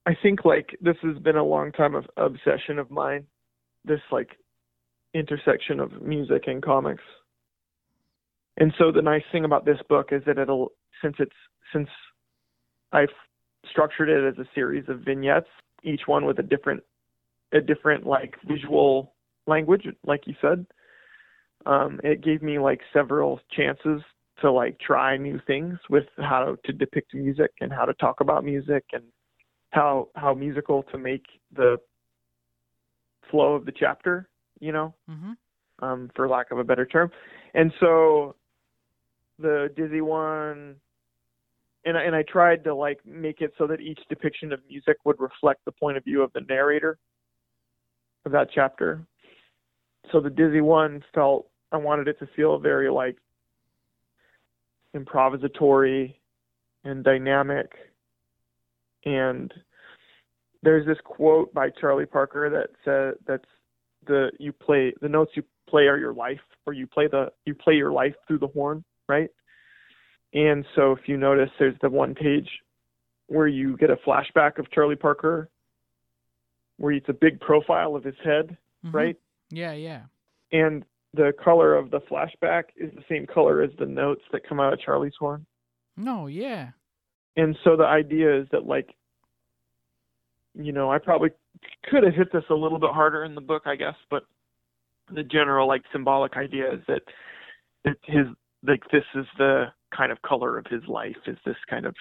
[0.06, 3.28] I think like this has been a long time of obsession of mine.
[3.86, 4.30] This like
[5.14, 7.04] intersection of music and comics.
[8.58, 11.36] And so the nice thing about this book is that it'll since it's
[11.74, 11.90] since
[12.92, 13.10] I've
[13.70, 15.48] structured it as a series of vignettes,
[15.84, 16.84] each one with a different
[17.54, 19.14] a different like visual
[19.48, 20.66] language, like you said.
[21.66, 24.02] Um, it gave me like several chances
[24.42, 28.44] to like try new things with how to depict music and how to talk about
[28.44, 29.04] music and
[29.70, 31.78] how how musical to make the
[33.30, 34.28] flow of the chapter
[34.62, 35.34] you know, mm-hmm.
[35.86, 37.12] um, for lack of a better term.
[37.54, 38.36] And so
[39.40, 40.76] the dizzy one
[41.84, 44.98] and I, and I tried to like make it so that each depiction of music
[45.04, 46.98] would reflect the point of view of the narrator
[48.26, 49.06] of that chapter.
[50.12, 53.18] So the dizzy one felt I wanted it to feel very like
[54.96, 56.16] improvisatory
[56.84, 57.72] and dynamic
[59.06, 59.54] and
[60.64, 63.50] there's this quote by Charlie Parker that said that's
[64.08, 67.56] the you play the notes you play are your life or you play the you
[67.56, 69.30] play your life through the horn, right?
[70.34, 72.48] And so if you notice there's the one page
[73.28, 75.50] where you get a flashback of Charlie Parker
[76.82, 78.94] where it's a big profile of his head, Mhm.
[78.94, 79.18] right?
[79.52, 80.04] Yeah, yeah.
[80.52, 84.60] And the color of the flashback is the same color as the notes that come
[84.60, 85.46] out of Charlie's horn.
[85.96, 86.72] No, yeah.
[87.38, 88.94] and so the idea is that like
[90.54, 91.30] you know i probably
[91.90, 94.24] could have hit this a little bit harder in the book i guess but
[95.14, 97.02] the general like symbolic idea is that
[97.86, 98.28] that his
[98.68, 99.66] like this is the
[99.96, 101.96] kind of color of his life is this kind of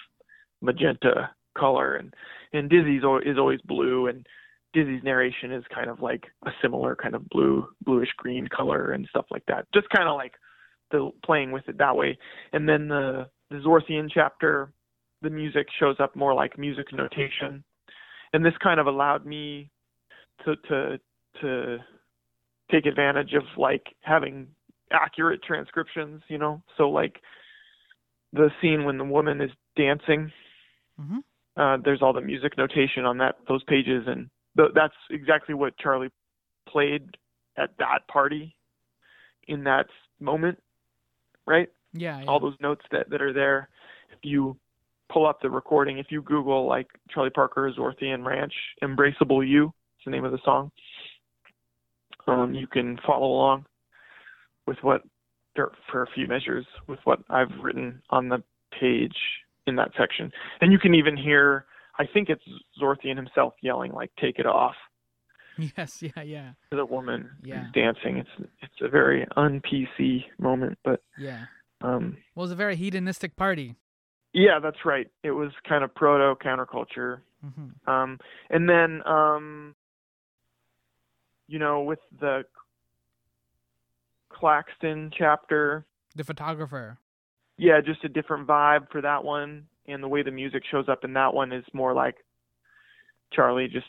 [0.61, 2.13] magenta color and
[2.53, 4.27] and dizzy's is always blue and
[4.73, 9.07] dizzy's narration is kind of like a similar kind of blue bluish green color and
[9.11, 9.67] stuff like that.
[9.75, 10.35] Just kind of like
[10.91, 12.19] the playing with it that way.
[12.53, 14.73] And then the the zorthian chapter
[15.23, 17.63] the music shows up more like music notation.
[18.33, 19.71] And this kind of allowed me
[20.45, 21.01] to to
[21.41, 21.79] to
[22.71, 24.47] take advantage of like having
[24.93, 26.63] accurate transcriptions you know?
[26.77, 27.21] So like
[28.33, 30.33] the scene when the woman is dancing
[30.99, 31.19] hmm
[31.57, 34.31] uh there's all the music notation on that those pages and
[34.61, 36.11] th- that's exactly what charlie
[36.69, 37.17] played
[37.57, 38.55] at that party
[39.49, 39.87] in that
[40.21, 40.59] moment
[41.47, 42.27] right Yeah, yeah.
[42.27, 43.69] all those notes that, that are there.
[44.13, 44.57] If you
[45.13, 50.05] pull up the recording, if you Google like Charlie Parker Zorthian Ranch, Embraceable You, it's
[50.05, 50.71] the name of the song.
[52.27, 53.67] Um, you can follow along
[54.67, 55.03] with what
[55.57, 58.43] for for a few measures with what I've written on the
[58.79, 59.17] page
[59.67, 61.67] in that section, and you can even hear.
[62.01, 62.43] I think it's
[62.81, 64.75] Zorthian himself yelling like "Take it off"
[65.77, 66.53] Yes, yeah, yeah.
[66.71, 67.65] to the woman Yeah.
[67.65, 68.17] who's dancing.
[68.17, 71.45] It's it's a very un PC moment, but Yeah.
[71.83, 73.77] um, Well, it was a very hedonistic party.
[74.33, 75.09] Yeah, that's right.
[75.23, 77.21] It was kind of proto counterculture.
[77.43, 79.75] hmm Um, and then, um,
[81.49, 82.45] you know, with the
[84.31, 85.85] Claxton chapter,
[86.15, 86.99] The photographer.
[87.59, 89.67] yeah, just a different vibe for that one.
[89.87, 92.17] And the way the music shows up in that one is more like
[93.33, 93.87] Charlie just,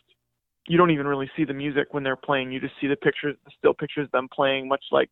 [0.67, 2.51] you don't even really see the music when they're playing.
[2.51, 5.09] You just see the pictures, the still pictures them playing, much like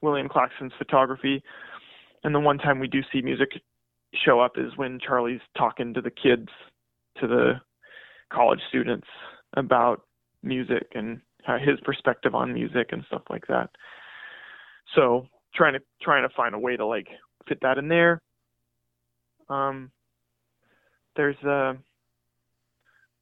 [0.00, 1.42] William Claxton's photography.
[2.24, 3.50] And the one time we do see music
[4.14, 6.48] show up is when Charlie's talking to the kids,
[7.20, 7.54] to the
[8.32, 9.06] college students
[9.54, 10.02] about
[10.42, 11.20] music and
[11.60, 13.70] his perspective on music and stuff like that.
[14.94, 17.08] So trying to trying to find a way to like
[17.48, 18.20] fit that in there.
[19.52, 19.90] Um,
[21.14, 21.76] there's a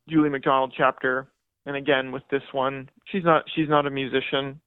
[0.08, 1.26] Julie McDonald chapter,
[1.66, 4.60] and again with this one, she's not she's not a musician,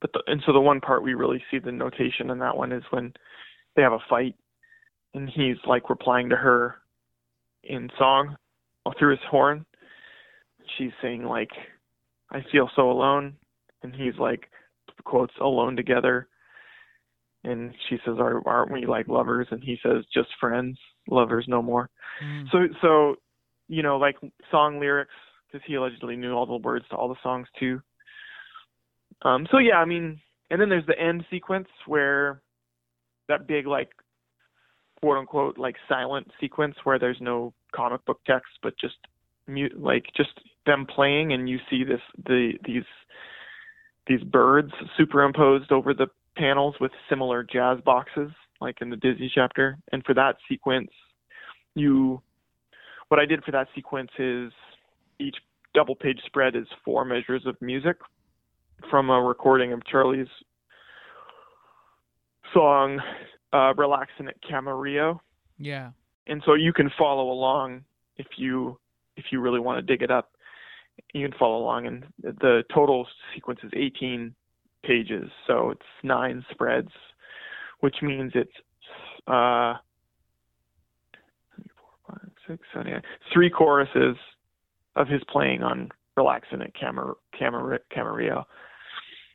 [0.00, 2.72] but the, and so the one part we really see the notation in that one
[2.72, 3.12] is when
[3.76, 4.34] they have a fight,
[5.12, 6.76] and he's like replying to her
[7.64, 8.36] in song
[8.86, 9.66] or through his horn.
[10.78, 11.50] She's saying like,
[12.30, 13.36] "I feel so alone,"
[13.82, 14.48] and he's like,
[15.04, 16.28] quotes, "alone together."
[17.42, 21.62] And she says, Are, "Aren't we like lovers?" And he says, "Just friends, lovers no
[21.62, 21.88] more."
[22.22, 22.50] Mm.
[22.52, 23.14] So, so,
[23.68, 24.16] you know, like
[24.50, 25.14] song lyrics,
[25.46, 27.80] because he allegedly knew all the words to all the songs too.
[29.22, 32.42] Um, so yeah, I mean, and then there's the end sequence where
[33.28, 33.90] that big like
[35.00, 38.96] quote unquote like silent sequence where there's no comic book text but just
[39.46, 40.30] mute like just
[40.66, 42.84] them playing and you see this the these
[44.06, 46.06] these birds superimposed over the
[46.40, 48.30] panels with similar jazz boxes
[48.62, 50.90] like in the Dizzy chapter and for that sequence
[51.74, 52.22] you
[53.08, 54.50] what I did for that sequence is
[55.18, 55.36] each
[55.74, 57.96] double page spread is four measures of music
[58.90, 60.28] from a recording of Charlie's
[62.54, 63.00] song
[63.52, 65.20] uh, "Relaxing at Camarillo,"
[65.58, 65.90] Yeah.
[66.26, 67.84] and so you can follow along
[68.16, 68.78] if you
[69.16, 70.30] if you really want to dig it up.
[71.12, 74.34] You can follow along, and the total sequence is 18
[74.84, 76.90] pages, so it's nine spreads,
[77.80, 78.50] which means it's
[79.26, 79.74] uh,
[83.56, 84.16] choruses
[84.96, 88.44] of his playing on "Relaxing at Camar- Camar- Camarillo."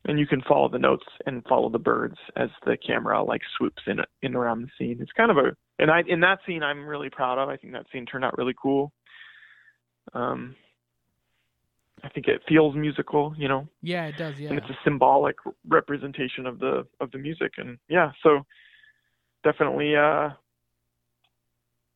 [0.08, 3.82] and you can follow the notes and follow the birds as the camera like swoops
[3.88, 4.98] in in around the scene.
[5.02, 7.50] It's kind of a and I in that scene I'm really proud of.
[7.50, 8.92] I think that scene turned out really cool.
[10.14, 10.56] Um,
[12.06, 14.40] I think it feels musical, you know, Yeah, it does.
[14.40, 14.50] Yeah.
[14.50, 15.36] and it's a symbolic
[15.68, 17.54] representation of the of the music.
[17.58, 18.46] And yeah, so
[19.44, 20.30] definitely uh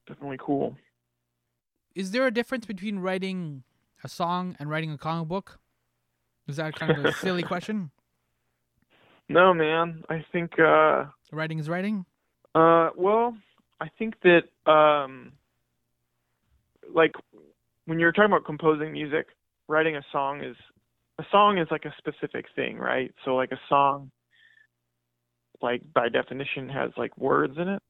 [0.08, 0.76] definitely cool.
[1.96, 3.64] Is there a difference between writing
[4.04, 5.60] a song and writing a comic book?
[6.48, 7.92] Is that kind of a silly question?
[9.28, 10.04] No, man.
[10.10, 12.06] I think uh Writing is writing.
[12.56, 13.38] uh well,
[13.80, 15.34] I think that um
[16.92, 17.14] like
[17.86, 19.28] when you're talking about composing music,
[19.70, 20.58] writing a song is
[21.20, 23.14] a song is like a specific thing, right?
[23.24, 24.12] So like a song
[25.62, 27.84] like by definition has like words in it,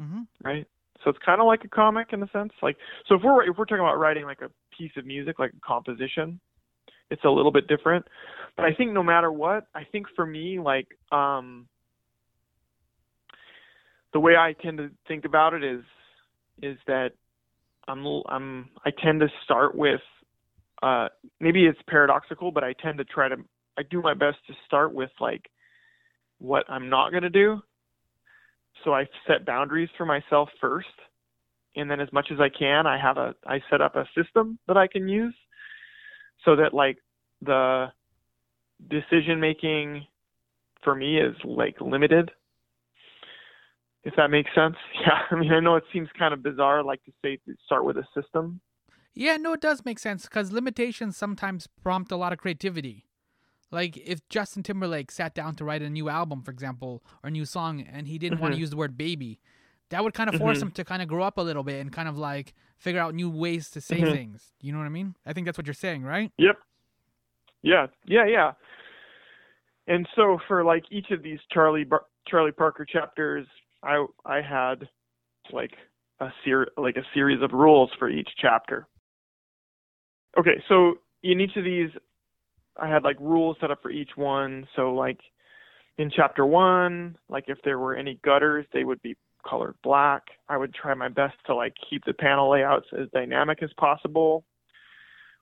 [0.00, 0.22] Mm-hmm.
[0.44, 0.66] right?
[1.04, 2.52] So it's kind of like a comic in a sense.
[2.62, 2.76] Like
[3.08, 5.66] so if we're if we're talking about writing like a piece of music, like a
[5.66, 6.40] composition,
[7.10, 8.06] it's a little bit different.
[8.56, 11.68] But I think no matter what, I think for me like um
[14.12, 15.82] the way I tend to think about it is
[16.62, 17.10] is that
[17.88, 20.00] I'm I'm I tend to start with
[20.82, 21.08] uh
[21.40, 23.36] maybe it's paradoxical, but I tend to try to
[23.78, 25.42] I do my best to start with like
[26.38, 27.60] what I'm not going to do.
[28.84, 30.86] So I set boundaries for myself first,
[31.76, 34.58] and then as much as I can, I have a I set up a system
[34.68, 35.34] that I can use
[36.44, 36.98] so that like
[37.42, 37.86] the
[38.88, 40.06] decision making
[40.82, 42.30] for me is like limited
[44.04, 47.02] if that makes sense yeah i mean i know it seems kind of bizarre like
[47.04, 48.60] to say to start with a system
[49.18, 53.06] Yeah, no, it does make sense because limitations sometimes prompt a lot of creativity.
[53.70, 57.30] Like if Justin Timberlake sat down to write a new album, for example, or a
[57.30, 59.40] new song, and he didn't want to use the word baby,
[59.88, 60.62] that would kind of force Mhm.
[60.62, 63.14] him to kind of grow up a little bit and kind of like figure out
[63.14, 64.12] new ways to say Mhm.
[64.12, 64.52] things.
[64.60, 65.16] You know what I mean?
[65.24, 66.30] I think that's what you're saying, right?
[66.36, 66.58] Yep.
[67.62, 68.52] Yeah, yeah, yeah.
[69.86, 73.46] And so for like each of these Charlie Bar- Charlie Parker chapters,
[73.82, 74.88] I I had
[75.52, 75.72] like
[76.20, 78.86] a ser- like a series of rules for each chapter.
[80.38, 81.90] Okay, so in each of these,
[82.80, 84.66] I had like rules set up for each one.
[84.76, 85.18] So like
[85.98, 89.16] in chapter one, like if there were any gutters, they would be
[89.48, 90.22] colored black.
[90.48, 94.44] I would try my best to like keep the panel layouts as dynamic as possible,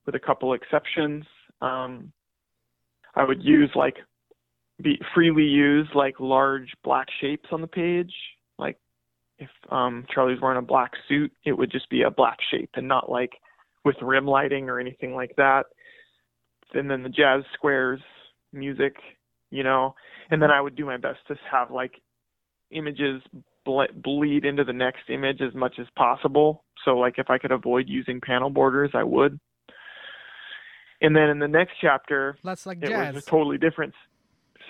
[0.07, 1.25] with a couple exceptions.
[1.61, 2.13] Um,
[3.15, 3.97] I would use like
[4.83, 8.13] be freely use like large black shapes on the page.
[8.59, 8.79] Like
[9.39, 12.87] if um, Charlie's wearing a black suit, it would just be a black shape and
[12.87, 13.33] not like
[13.85, 15.65] with rim lighting or anything like that.
[16.73, 18.01] And then the jazz squares
[18.53, 18.97] music,
[19.51, 19.95] you know,
[20.31, 21.93] and then I would do my best to have like
[22.71, 23.23] images
[23.65, 26.65] ble- bleed into the next image as much as possible.
[26.85, 29.39] So like if I could avoid using panel borders, I would.
[31.01, 33.15] And then in the next chapter, That's like it jazz.
[33.15, 33.93] was a totally different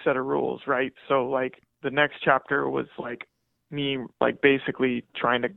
[0.02, 0.92] set of rules, right?
[1.08, 3.26] So like the next chapter was like
[3.70, 5.48] me like basically trying to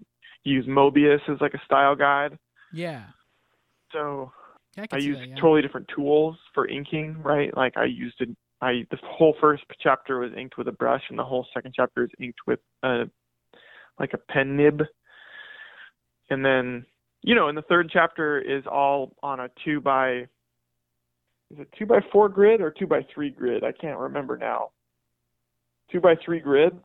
[0.44, 2.38] use Moebius as like a style guide.
[2.72, 3.04] yeah.
[3.92, 4.32] So
[4.76, 5.36] Yeah, I, I used that, yeah.
[5.36, 7.56] totally different tools for inking, right?
[7.56, 8.30] Like I used it.
[8.62, 12.04] I the whole first chapter was inked with a brush, and the whole second chapter
[12.04, 13.04] is inked with a
[14.00, 14.82] like a pen nib.
[16.30, 16.86] And then,
[17.22, 20.28] you know, and the third chapter is all on a two by
[21.52, 23.64] is it two by four grid or two by three grid?
[23.64, 24.72] I can't remember now.
[25.92, 26.78] Two by three grid,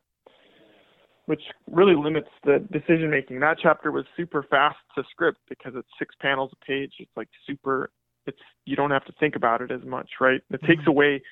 [1.27, 3.41] which really limits the decision making.
[3.41, 6.93] That chapter was super fast to script because it's six panels a page.
[6.99, 7.91] It's like super.
[8.27, 10.41] It's you don't have to think about it as much, right?
[10.51, 10.89] It takes Mhm.
[10.89, 11.23] away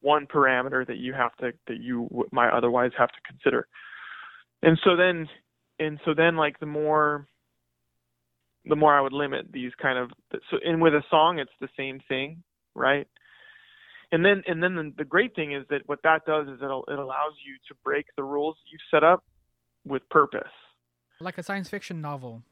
[0.00, 3.66] one parameter that you have to that you might otherwise have to consider.
[4.62, 5.28] And so then,
[5.78, 7.26] and so then, like the more,
[8.64, 10.12] the more I would limit these kind of.
[10.50, 12.42] So, and with a song, it's the same thing,
[12.74, 13.08] right?
[14.10, 16.64] And then, and then the, the great thing is that what that does is it
[16.64, 19.22] it allows you to break the rules you've set up
[19.84, 20.42] with purpose.
[21.20, 22.42] Like a science fiction novel.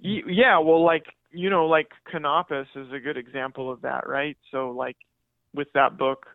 [0.00, 4.36] Yeah, well, like you know, like Canopus is a good example of that, right?
[4.50, 4.96] So, like
[5.54, 6.26] with that book,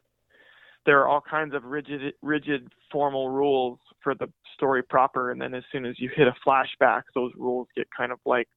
[0.85, 5.53] there are all kinds of rigid, rigid formal rules for the story proper, and then
[5.53, 8.47] as soon as you hit a flashback, those rules get kind of like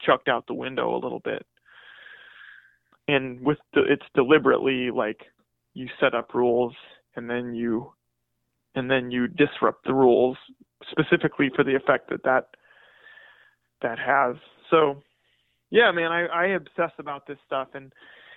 [0.00, 1.46] chucked out the window a little bit.
[3.06, 5.20] And with the, it's deliberately like
[5.74, 6.74] you set up rules,
[7.16, 7.92] and then you,
[8.74, 10.36] and then you disrupt the rules
[10.90, 12.48] specifically for the effect that that
[13.82, 14.36] that has.
[14.70, 15.02] So,
[15.70, 17.92] yeah, man, I, I obsess about this stuff, and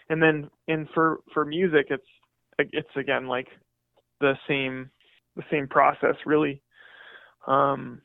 [0.09, 2.07] and then and for for music, it's
[2.59, 3.47] it's again like
[4.20, 4.89] the same
[5.36, 6.61] the same process, really.
[7.45, 8.01] Um,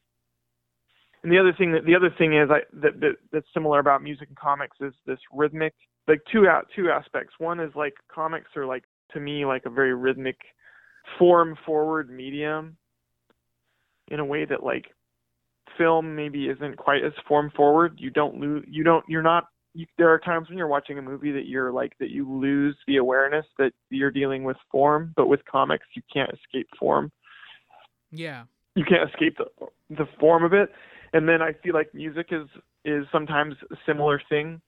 [1.23, 4.03] and the other thing that the other thing is I that, that that's similar about
[4.03, 5.75] music and comics is this rhythmic
[6.09, 7.35] like two out two aspects.
[7.39, 8.85] One is like comics are like
[9.15, 10.37] to me like a very rhythmic
[11.19, 12.77] form forward medium
[14.09, 14.87] in a way that like
[15.79, 17.95] film maybe isn't quite as form forward.
[17.99, 18.65] You don't lose.
[18.69, 19.05] You don't.
[19.09, 19.45] You're not.
[19.75, 22.77] You, there are times when you're watching a movie that you're like that you lose
[22.87, 25.13] the awareness that you're dealing with form.
[25.17, 27.11] But with comics, you can't escape form.
[28.11, 28.45] Yeah.
[28.75, 30.71] you can't escape the the form of it.
[31.15, 32.49] And then I feel like music is
[32.85, 34.61] is sometimes a similar thing.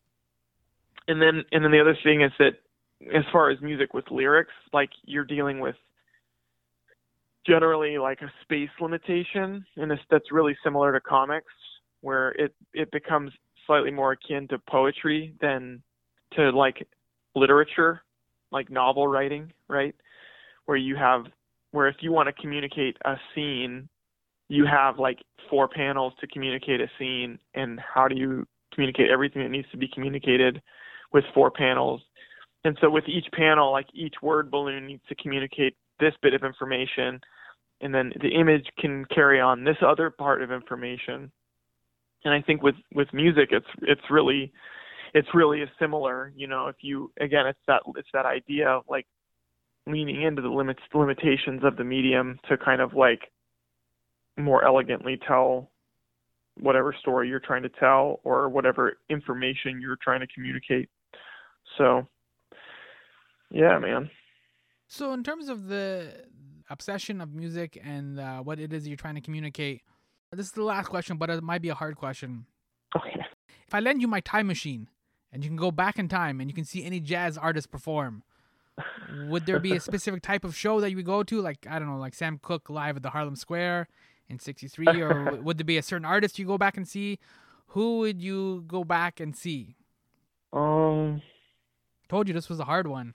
[1.08, 2.54] And then and then the other thing is that
[3.12, 5.76] as far as music with lyrics, like you're dealing with
[7.46, 11.52] generally like a space limitation, and this, that's really similar to comics,
[12.00, 13.32] where it it becomes
[13.66, 15.82] slightly more akin to poetry than
[16.34, 16.86] to like
[17.34, 18.02] literature,
[18.50, 19.94] like novel writing, right?
[20.66, 21.24] Where you have
[21.72, 23.88] where if you want to communicate a scene,
[24.48, 25.18] you have like
[25.50, 29.76] four panels to communicate a scene, and how do you communicate everything that needs to
[29.76, 30.62] be communicated
[31.12, 32.00] with four panels?
[32.64, 36.42] And so with each panel, like each word balloon needs to communicate this bit of
[36.42, 37.20] information,
[37.80, 41.30] and then the image can carry on this other part of information.
[42.24, 44.52] And I think with with music, it's it's really
[45.12, 46.32] it's really a similar.
[46.34, 49.06] You know, if you again, it's that it's that idea of like
[49.86, 53.30] leaning into the limits limitations of the medium to kind of like
[54.38, 55.70] more elegantly tell
[56.60, 60.88] whatever story you're trying to tell or whatever information you're trying to communicate.
[61.78, 62.06] So,
[63.54, 64.10] yeah, man.
[64.88, 66.26] So, in terms of the
[66.68, 69.82] obsession of music and uh, what it is you're trying to communicate,
[70.32, 72.46] this is the last question, but it might be a hard question.
[72.96, 73.14] Okay.
[73.66, 74.88] If I lend you my time machine
[75.32, 78.24] and you can go back in time and you can see any jazz artist perform,
[79.28, 81.40] would there be a specific type of show that you would go to?
[81.40, 83.88] Like, I don't know, like Sam Cooke live at the Harlem Square
[84.28, 85.00] in 63?
[85.00, 87.20] Or would there be a certain artist you go back and see?
[87.68, 89.76] Who would you go back and see?
[90.52, 91.22] Um,
[92.08, 93.14] Told you this was a hard one.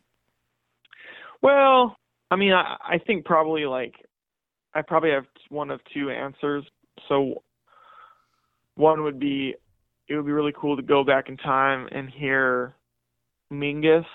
[1.42, 1.96] Well,
[2.32, 3.94] I mean, I, I think probably like
[4.74, 6.66] I probably have one of two answers.
[7.08, 7.44] So
[8.76, 9.56] one would be
[10.08, 12.76] it would be really cool to go back in time and hear
[13.52, 14.06] Mingus,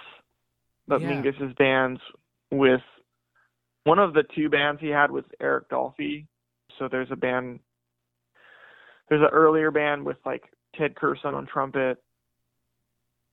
[0.88, 1.08] but Yeah.
[1.08, 2.00] Mingus's bands
[2.50, 2.80] with
[3.84, 6.26] one of the two bands he had was Eric Dolphy.
[6.78, 7.60] So there's a band
[9.08, 10.42] there's an earlier band with like
[10.76, 12.02] Ted Curson on trumpet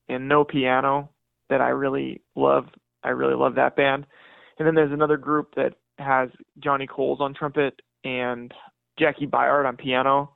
[0.09, 1.09] and no piano
[1.49, 2.65] that I really love.
[3.03, 4.05] I really love that band.
[4.59, 6.29] And then there's another group that has
[6.59, 8.53] Johnny Coles on trumpet and
[8.99, 10.31] Jaki Byard on piano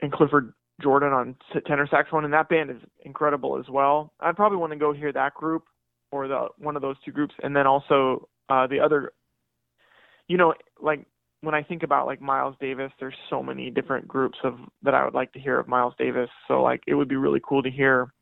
[0.00, 4.12] and Clifford Jordan on tenor saxophone, and that band is incredible as well.
[4.20, 5.64] I'd probably want to go hear that group
[6.10, 9.12] or the one of those two groups, and then also uh, the other.
[10.26, 11.06] You know, like
[11.42, 15.04] when I think about like Miles Davis, there's so many different groups of that I
[15.04, 16.30] would like to hear of Miles Davis.
[16.48, 18.12] So like it would be really cool to hear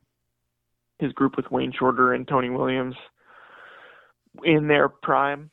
[1.03, 2.95] his group with Wayne Shorter and Tony Williams
[4.45, 5.51] in their prime,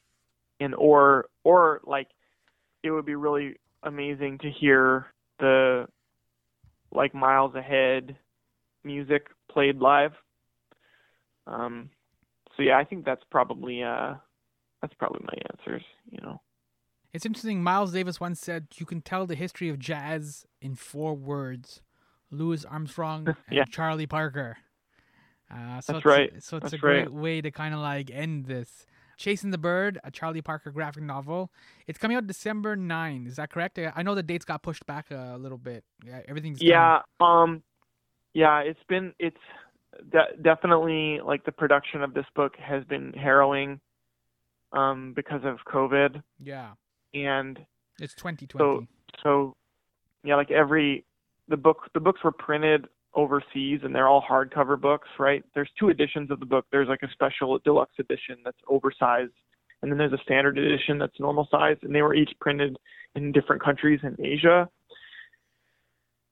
[0.60, 2.08] and or or like
[2.84, 5.08] it would be really amazing to hear
[5.40, 5.88] the
[6.92, 8.16] like miles ahead
[8.84, 10.12] music played live.
[11.48, 11.90] Um,
[12.56, 14.16] so yeah, I think that's probably uh,
[14.82, 15.84] that's probably my answers.
[16.10, 16.42] You know.
[17.12, 17.64] It's interesting.
[17.64, 21.82] Miles Davis once said, "You can tell the history of jazz in four words:
[22.32, 23.66] Louis Armstrong and Yeah.
[23.66, 24.58] Charlie Parker."
[25.52, 26.44] Uh, so That's it's, right.
[26.44, 27.12] So it's That's a great right.
[27.12, 28.86] way to kind of like end this.
[29.18, 31.52] Chasing the Bird, a Charlie Parker graphic novel.
[31.88, 33.28] It's coming out December 9.
[33.28, 33.78] Is that correct?
[33.78, 35.84] I know the dates got pushed back a little bit.
[36.06, 36.72] Yeah, everything's coming.
[36.72, 37.02] Yeah.
[37.20, 37.64] Um.
[38.34, 39.36] Yeah, it's been it's
[40.12, 43.82] de- definitely like the production of this book has been harrowing,
[44.72, 46.74] um, because of COVID Yeah.
[47.14, 47.60] and
[48.00, 48.88] It's 2020.
[49.24, 49.56] so
[50.24, 51.04] yeah like every
[51.48, 55.44] the book the books were printed overseas and they're all hardcover books right?
[55.56, 56.66] There's two editions of the book.
[56.72, 59.34] There's like a special deluxe edition that's oversized
[59.82, 62.78] and then there's a standard edition that's normal size and they were each printed
[63.16, 64.70] in different countries in asia.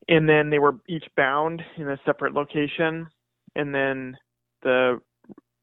[0.10, 3.08] And then they were each bound in a separate location
[3.56, 4.16] and then
[4.64, 5.00] the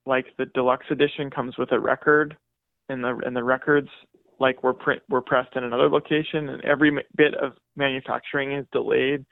[0.06, 2.36] like the deluxe edition comes with a record
[2.88, 3.88] and the and the records
[4.40, 9.24] like were print were pressed in another location and every bit of manufacturing is delayed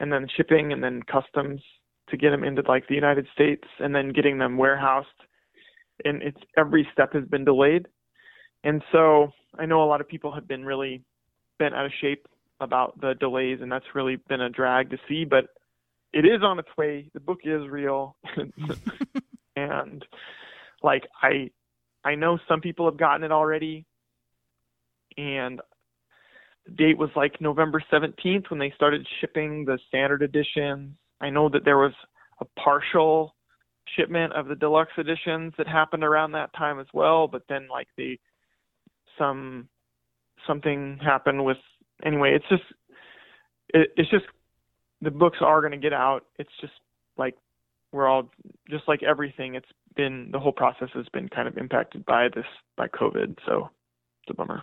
[0.00, 1.60] and then shipping and then customs
[2.08, 5.06] to get them into like the United States and then getting them warehoused.
[6.04, 7.86] And it's every step has been delayed.
[8.64, 9.28] And so
[9.58, 11.04] I know a lot of people have been really
[11.58, 12.26] bent out of shape
[12.60, 15.46] about the delays and that's really been a drag to see but
[16.12, 17.08] it is on its way.
[17.14, 18.16] The book is real.
[19.56, 20.04] And
[20.82, 21.50] like I
[22.04, 23.84] I know some people have gotten it already.
[25.16, 25.60] And
[26.76, 30.94] date was like November 17th when they started shipping the standard editions.
[31.20, 31.92] I know that there was
[32.40, 33.34] a partial
[33.96, 37.88] shipment of the deluxe editions that happened around that time as well, but then like
[37.96, 38.18] the
[39.18, 39.68] some
[40.46, 41.58] something happened with
[42.04, 42.62] anyway, it's just
[43.74, 44.24] it, it's just
[45.02, 46.24] the books are going to get out.
[46.38, 46.72] It's just
[47.16, 47.34] like
[47.92, 48.30] we're all
[48.68, 49.54] just like everything.
[49.54, 52.46] It's been the whole process has been kind of impacted by this
[52.76, 53.70] by COVID, so
[54.22, 54.62] it's a bummer.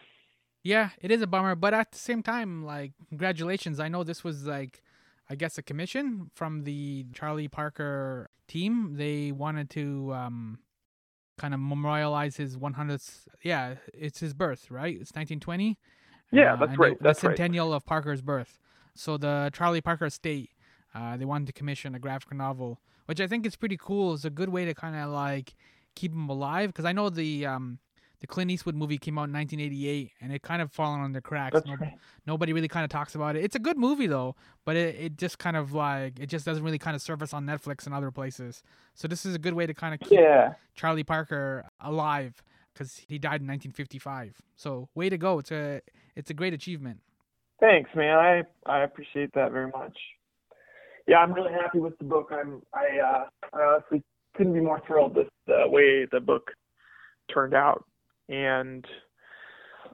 [0.68, 3.80] Yeah, it is a bummer, but at the same time, like, congratulations.
[3.80, 4.84] I know this was like,
[5.30, 8.95] I guess, a commission from the Charlie Parker team.
[8.97, 10.59] They wanted to um,
[11.38, 13.28] kind of memorialize his 100th.
[13.43, 14.93] Yeah, it's his birth, right?
[14.93, 15.78] It's 1920.
[16.34, 16.97] Yeah, Uh, that's right.
[16.97, 17.38] The, That's the right.
[17.38, 18.59] centennial of Parker's birth.
[18.93, 20.49] So the Charlie Parker estate,
[20.93, 24.15] uh, they wanted to commission a graphic novel, which I think is pretty cool.
[24.15, 25.55] It's a good way to kind of like
[25.95, 27.80] keep him alive because I know the um,
[28.20, 31.22] the Clint Eastwood movie came out in 1988 and it kind of fallen on the
[31.22, 31.53] cracks.
[31.53, 31.93] That's No- right.
[32.26, 33.43] Nobody really kind of talks about it.
[33.43, 36.63] It's a good movie though, but it, it just kind of like it just doesn't
[36.63, 38.63] really kind of surface on Netflix and other places.
[38.95, 40.53] So this is a good way to kind of keep Yeah.
[40.76, 42.41] Charlie Parker alive
[42.74, 44.41] because he died in 1955.
[44.55, 45.39] So way to go!
[45.39, 45.82] It's a
[46.15, 46.99] it's a great achievement.
[47.59, 48.18] Thanks, man.
[48.18, 49.97] I I appreciate that very much.
[51.07, 52.30] Yeah, I'm really happy with the book.
[52.32, 54.03] I'm I uh I honestly
[54.36, 56.51] couldn't be more thrilled with the way the book
[57.34, 57.86] turned out.
[58.30, 58.86] And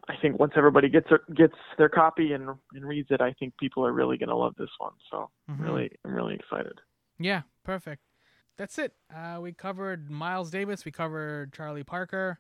[0.09, 3.55] I think once everybody gets their, gets their copy and and reads it, I think
[3.57, 4.93] people are really going to love this one.
[5.09, 5.59] So, Mhm.
[5.63, 6.79] really I'm really excited.
[7.19, 8.01] Yeah, perfect.
[8.57, 8.95] That's it.
[9.13, 10.85] Uh, we covered Miles Davis.
[10.85, 12.39] We covered Charlie Parker.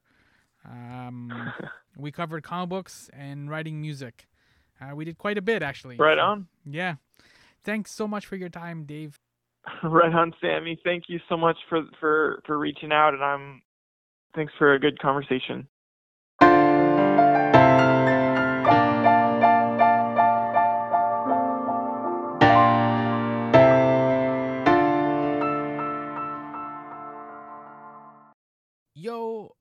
[0.65, 1.53] Um,
[1.97, 4.27] we covered comic books and writing music.
[4.81, 5.97] Uh, we did quite a bit actually.
[5.97, 6.47] right So, on.
[6.65, 6.95] Yeah.
[7.63, 9.19] Thanks so much for your time, Dave.
[9.83, 10.77] Right on, Sammy.
[10.83, 13.61] Thank you so much for for for reaching out and I'm
[14.35, 15.67] thanks for a good conversation.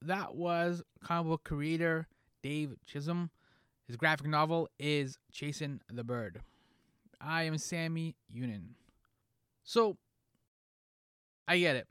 [0.02, 2.06] That was comic book creator
[2.42, 3.30] Dave Chisholm.
[3.86, 6.40] His graphic novel is Chasing the Bird.
[7.20, 8.74] I am Sammy Unin.
[9.64, 9.96] So,
[11.46, 11.86] I get it.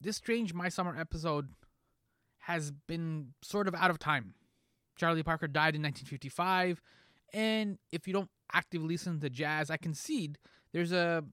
[0.00, 1.48] This strange My Summer episode
[2.38, 4.34] has been sort of out of time.
[4.96, 6.80] Charlie Parker died in 1955,
[7.32, 10.38] and if you don't actively listen to jazz, I concede
[10.72, 11.24] there's a,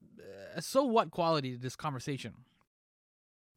[0.55, 2.33] a so what quality to this conversation.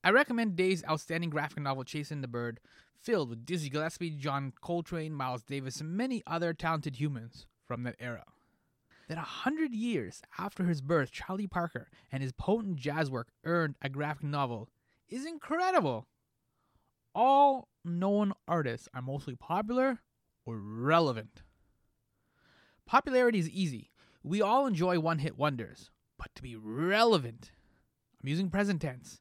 [0.03, 2.61] I recommend Dave's outstanding graphic novel Chasing the Bird,
[3.03, 7.97] filled with Dizzy Gillespie, John Coltrane, Miles Davis, and many other talented humans from that
[7.99, 8.25] era.
[9.09, 13.77] That a hundred years after his birth, Charlie Parker and his potent jazz work earned
[13.83, 14.69] a graphic novel
[15.09, 16.07] is incredible.
[17.15, 19.99] All known artists are mostly popular
[20.47, 21.43] or relevant.
[22.87, 23.91] Popularity is easy.
[24.23, 25.91] We all enjoy one hit wonders.
[26.19, 27.51] But to be relevant,
[28.23, 29.21] I'm using present tense,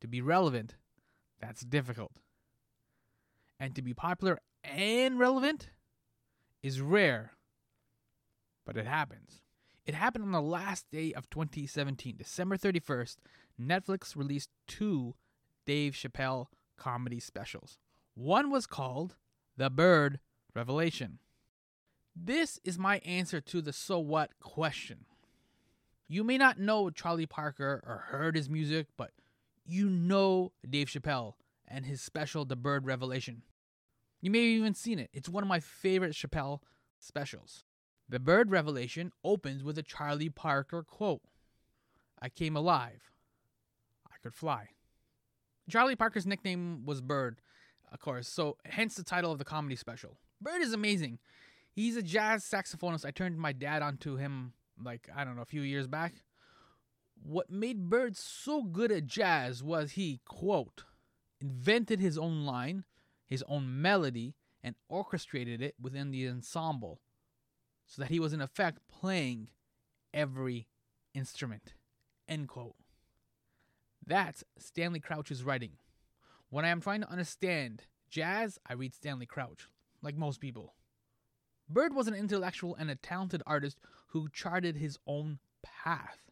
[0.00, 0.76] to be relevant,
[1.40, 2.12] that's difficult.
[3.58, 5.70] And to be popular and relevant
[6.62, 7.32] is rare,
[8.64, 9.40] but it happens.
[9.86, 13.16] It happened on the last day of 2017, December 31st.
[13.60, 15.14] Netflix released two
[15.66, 16.46] Dave Chappelle
[16.76, 17.78] comedy specials.
[18.14, 19.16] One was called
[19.56, 20.20] The Bird
[20.54, 21.18] Revelation.
[22.14, 25.06] This is my answer to the so what question.
[26.08, 29.12] You may not know Charlie Parker or heard his music, but
[29.70, 31.34] you know Dave Chappelle
[31.66, 33.42] and his special The Bird Revelation.
[34.20, 35.10] You may have even seen it.
[35.12, 36.60] It's one of my favorite Chappelle
[36.98, 37.64] specials.
[38.08, 41.22] The Bird Revelation opens with a Charlie Parker quote
[42.20, 43.12] I came alive.
[44.08, 44.70] I could fly.
[45.70, 47.40] Charlie Parker's nickname was Bird,
[47.92, 50.18] of course, so hence the title of the comedy special.
[50.40, 51.18] Bird is amazing.
[51.72, 53.06] He's a jazz saxophonist.
[53.06, 54.52] I turned my dad onto him
[54.82, 56.14] like, I don't know, a few years back.
[57.22, 60.84] What made Bird so good at jazz was he, quote,
[61.40, 62.84] invented his own line,
[63.26, 67.00] his own melody, and orchestrated it within the ensemble
[67.86, 69.48] so that he was in effect playing
[70.14, 70.68] every
[71.14, 71.74] instrument.
[72.28, 72.76] End quote.
[74.06, 75.72] That's Stanley Crouch's writing.
[76.48, 79.68] When I am trying to understand jazz, I read Stanley Crouch,
[80.02, 80.74] like most people.
[81.68, 86.29] Bird was an intellectual and a talented artist who charted his own path.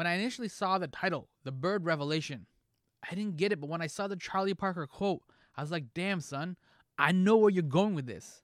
[0.00, 2.46] When I initially saw the title, The Bird Revelation,
[3.06, 5.20] I didn't get it, but when I saw the Charlie Parker quote,
[5.54, 6.56] I was like, damn, son,
[6.98, 8.42] I know where you're going with this.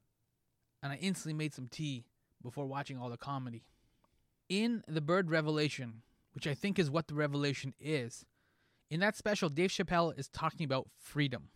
[0.83, 2.05] And I instantly made some tea
[2.43, 3.65] before watching all the comedy.
[4.51, 6.03] In The Bird Revelation,
[6.35, 8.27] which I think is what the revelation is,
[8.91, 11.49] in that special, Dave Chappelle is talking about freedom.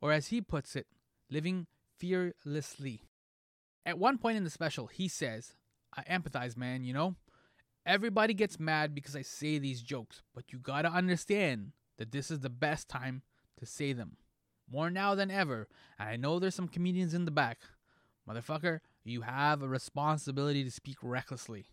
[0.00, 0.86] Or as he puts it,
[1.28, 1.66] living
[1.98, 3.02] fearlessly.
[3.84, 5.52] At one point in the special, he says,
[5.94, 7.16] I empathize, man, you know?
[7.86, 12.40] Everybody gets mad because I say these jokes, but you gotta understand that this is
[12.40, 13.22] the best time
[13.58, 14.16] to say them.
[14.68, 17.60] More now than ever, and I know there's some comedians in the back.
[18.28, 21.66] Motherfucker, you have a responsibility to speak recklessly.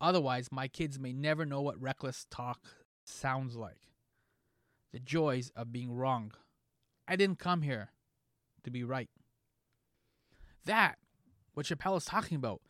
[0.00, 2.60] Otherwise, my kids may never know what reckless talk
[3.04, 3.88] sounds like.
[4.90, 6.32] The joys of being wrong.
[7.06, 7.90] I didn't come here
[8.64, 9.10] to be right.
[10.64, 10.96] That,
[11.52, 12.62] what Chappelle is talking about,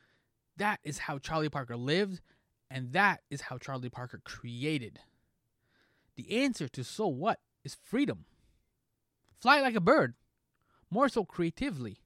[0.56, 2.20] that is how Charlie Parker lived,
[2.72, 4.98] and that is how Charlie Parker created.
[6.16, 8.24] The answer to so what is freedom.
[9.40, 10.14] Fly like a bird,
[10.90, 11.98] more so creatively.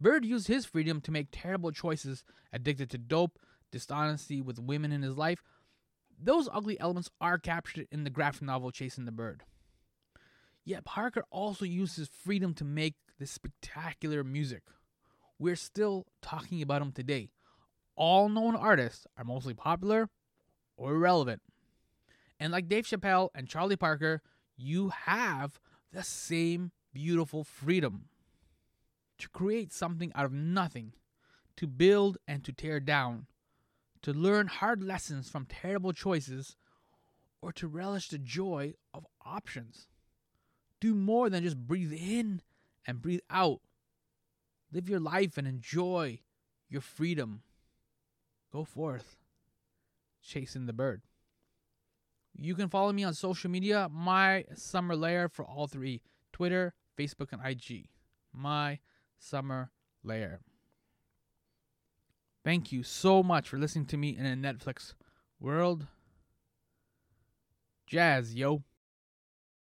[0.00, 2.22] Bird used his freedom to make terrible choices,
[2.52, 3.38] addicted to dope,
[3.72, 5.42] dishonesty with women in his life.
[6.20, 9.44] Those ugly elements are captured in the graphic novel Chasing the Bird.
[10.64, 14.62] Yet Parker also used his freedom to make this spectacular music.
[15.38, 17.30] We're still talking about him today.
[17.98, 20.08] All known artists are mostly popular
[20.76, 21.42] or irrelevant.
[22.38, 24.22] And like Dave Chappelle and Charlie Parker,
[24.56, 25.58] you have
[25.92, 28.04] the same beautiful freedom
[29.18, 30.92] to create something out of nothing,
[31.56, 33.26] to build and to tear down,
[34.02, 36.54] to learn hard lessons from terrible choices,
[37.42, 39.88] or to relish the joy of options.
[40.78, 42.42] Do more than just breathe in
[42.86, 43.60] and breathe out.
[44.72, 46.20] Live your life and enjoy
[46.68, 47.42] your freedom.
[48.52, 49.16] Go forth,
[50.22, 51.02] chasing the bird.
[52.34, 56.00] You can follow me on social media, my summer lair for all three
[56.32, 57.88] Twitter, Facebook, and IG.
[58.32, 58.78] My
[59.18, 59.70] summer
[60.04, 60.40] lair.
[62.44, 64.94] Thank you so much for listening to me in a Netflix
[65.40, 65.86] world.
[67.86, 68.62] Jazz, yo.